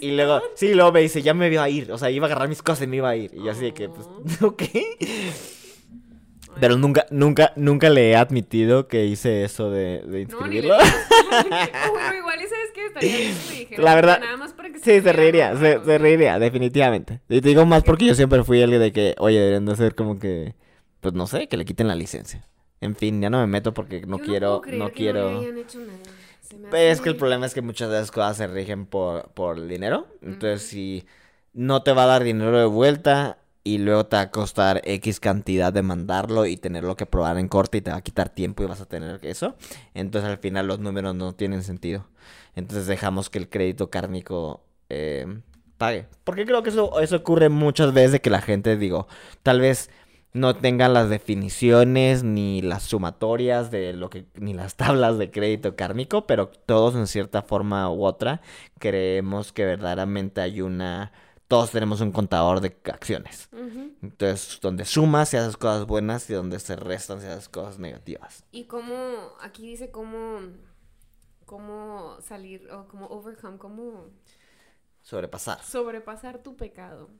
[0.00, 1.90] Y luego, sí, luego me dice, ya me iba a ir.
[1.92, 3.32] O sea, iba a agarrar mis cosas y me iba a ir.
[3.34, 4.06] Y yo así de que, pues,
[4.42, 4.62] ok.
[6.60, 10.74] Pero nunca, nunca, nunca le he admitido que hice eso de, de No, ni inscribirlo.
[10.76, 11.06] digas.
[11.88, 14.52] O bueno, igual y sabes que estaría bien si le dijeras, La verdad, Nada más
[14.52, 15.98] para que Sí, se reiría, se, ¿no?
[15.98, 17.20] reiría, definitivamente.
[17.30, 19.94] Y te digo más porque yo siempre fui el de que, oye, deberían de ser
[19.94, 20.54] como que,
[21.00, 22.44] pues no sé, que le quiten la licencia.
[22.82, 25.30] En fin, ya no me meto porque no Yo quiero, puedo creer no que quiero...
[25.32, 25.98] le hayan hecho nada.
[26.52, 29.30] Se me es que el problema es que muchas de las cosas se rigen por,
[29.30, 30.06] por el dinero.
[30.20, 31.06] Entonces, si
[31.54, 35.18] no te va a dar dinero de vuelta y luego te va a costar X
[35.18, 38.62] cantidad de mandarlo y tenerlo que probar en corte y te va a quitar tiempo
[38.62, 39.56] y vas a tener que eso,
[39.94, 42.06] entonces al final los números no tienen sentido.
[42.54, 45.40] Entonces dejamos que el crédito cárnico eh,
[45.78, 46.06] pague.
[46.24, 49.06] Porque creo que eso, eso ocurre muchas veces de que la gente, digo,
[49.42, 49.88] tal vez
[50.32, 55.76] no tengan las definiciones ni las sumatorias de lo que ni las tablas de crédito
[55.76, 58.40] kármico, pero todos en cierta forma u otra
[58.78, 61.12] creemos que verdaderamente hay una
[61.52, 63.50] todos tenemos un contador de acciones.
[64.00, 68.46] Entonces, donde sumas si haces cosas buenas y donde se restan si haces cosas negativas.
[68.52, 68.94] Y cómo,
[69.38, 70.40] aquí dice cómo,
[71.44, 74.06] cómo salir, o cómo overcome, cómo
[75.02, 75.62] Sobrepasar.
[75.62, 77.10] sobrepasar tu pecado.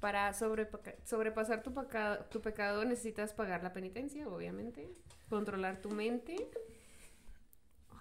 [0.00, 4.88] Para sobrepasar tu, pecado, tu pecado necesitas pagar la penitencia, obviamente.
[5.28, 6.50] Controlar tu mente.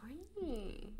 [0.01, 0.21] Ay,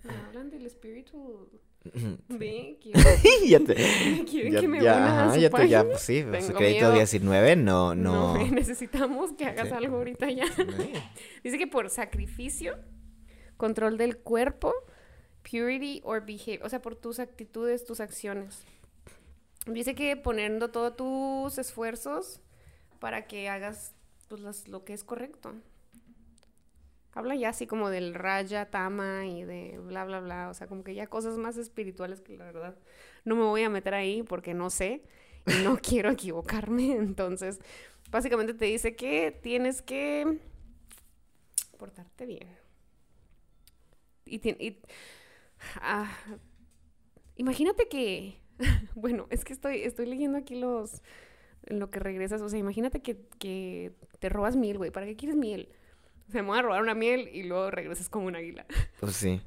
[0.04, 1.48] me hablan del spiritual.
[2.28, 3.00] Ve, quiero-
[3.48, 3.76] ya te,
[4.30, 5.84] quieren ya, que me ya, una a ajá, su ya, te- ya, página.
[5.86, 6.94] pues sí, pues, Tengo crédito miedo.
[6.96, 8.38] 19, no, no.
[8.48, 9.74] Necesitamos que hagas Sí.
[9.74, 10.46] algo ahorita ya.
[10.48, 10.64] Sí.
[11.44, 12.78] Dice que por sacrificio,
[13.56, 14.74] control del cuerpo,
[15.50, 18.66] purity or behavior, o sea, por tus actitudes, tus acciones.
[19.68, 22.42] Dice que poniendo todos tus esfuerzos
[23.00, 23.94] para que hagas
[24.30, 25.54] pues, las- lo que es correcto.
[27.14, 30.50] Habla ya así como del raya, tama y de bla, bla, bla.
[30.50, 32.78] O sea, como que ya cosas más espirituales que la verdad
[33.26, 35.04] no me voy a meter ahí porque no sé
[35.48, 36.92] y no quiero equivocarme.
[36.94, 37.60] Entonces,
[38.12, 40.38] básicamente te dice que tienes que
[41.78, 42.48] portarte bien.
[44.26, 44.78] Y-
[45.82, 46.08] ah,
[47.38, 48.38] imagínate que,
[48.96, 51.02] bueno, es que estoy, estoy leyendo aquí los,
[51.68, 55.38] lo que regresas, o sea, imagínate que, que te robas miel, güey, ¿para qué quieres
[55.38, 55.70] miel?
[56.28, 58.66] O sea, me voy a robar una miel y luego regresas como un águila.
[59.00, 59.42] Pues sí.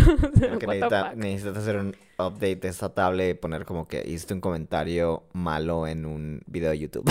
[0.46, 4.34] O Porque necesita- necesitas hacer un update de esta tablet y poner como que hiciste
[4.34, 7.10] un comentario malo en un video de YouTube.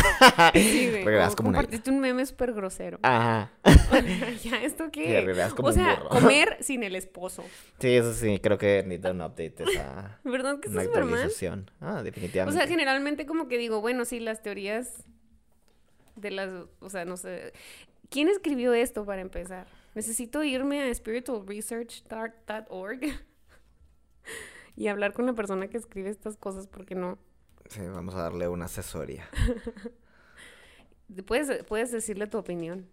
[0.54, 3.00] Sí, güey, o como compartiste un meme súper grosero.
[3.02, 3.52] Ajá.
[4.44, 5.26] ¿Ya esto qué?
[5.56, 7.44] como o sea, comer sin el esposo.
[7.80, 11.72] Sí, eso sí, creo que necesita un update esa ¿Verdad que una actualización.
[11.82, 12.60] Ah, O definitivamente.
[12.60, 15.04] sea, generalmente como que digo, bueno, sí, las teorías
[16.16, 16.50] de las,
[16.82, 17.54] o sea, no sé.
[18.10, 19.68] ¿Quién escribió esto para empezar?
[20.00, 23.02] Necesito irme a spiritualresearch.org
[24.78, 27.18] y hablar con la persona que escribe estas cosas porque no.
[27.68, 29.28] Sí, vamos a darle una asesoría.
[31.28, 32.88] Puedes, puedes decirle tu opinión.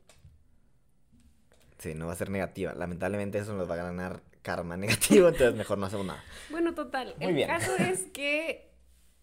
[1.79, 2.75] Sí, no va a ser negativa.
[2.75, 6.25] Lamentablemente eso nos va a ganar karma negativo, entonces mejor no hacemos nada.
[6.51, 7.15] Bueno, total.
[7.19, 7.47] Muy el bien.
[7.47, 8.73] caso es que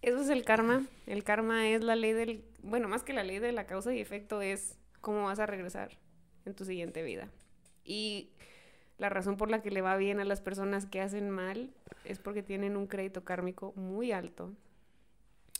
[0.01, 0.85] eso es el karma.
[1.05, 3.99] El karma es la ley del, bueno, más que la ley de la causa y
[3.99, 5.97] efecto es cómo vas a regresar
[6.45, 7.27] en tu siguiente vida.
[7.83, 8.29] Y
[8.97, 11.71] la razón por la que le va bien a las personas que hacen mal
[12.05, 14.51] es porque tienen un crédito kármico muy alto.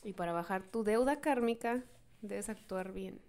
[0.02, 1.82] Y para bajar tu deuda kármica
[2.22, 3.20] debes actuar bien.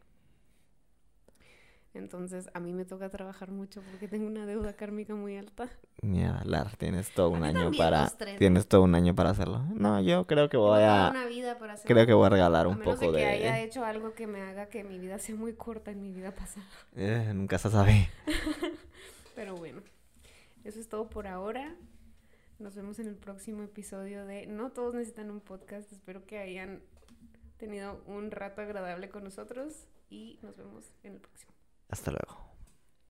[1.93, 5.70] Entonces a mí me toca trabajar mucho porque tengo una deuda kármica muy alta.
[6.02, 8.10] Mira, Lar, tienes todo un año para...
[8.38, 9.64] Tienes todo un año para hacerlo.
[9.74, 11.10] No, yo creo que voy a...
[11.12, 13.26] una vida para hacer Creo que voy a regalar a un menos poco de que
[13.26, 16.32] haya hecho algo que me haga que mi vida sea muy corta en mi vida
[16.32, 16.66] pasada.
[16.98, 18.10] Eh, nunca se sabe.
[19.36, 19.81] Pero bueno,
[20.63, 21.75] eso es todo por ahora.
[22.57, 25.91] Nos vemos en el próximo episodio de No todos necesitan un podcast.
[25.91, 26.81] Espero que hayan
[27.57, 31.51] tenido un rato agradable con nosotros y nos vemos en el próximo.
[31.89, 32.45] Hasta luego.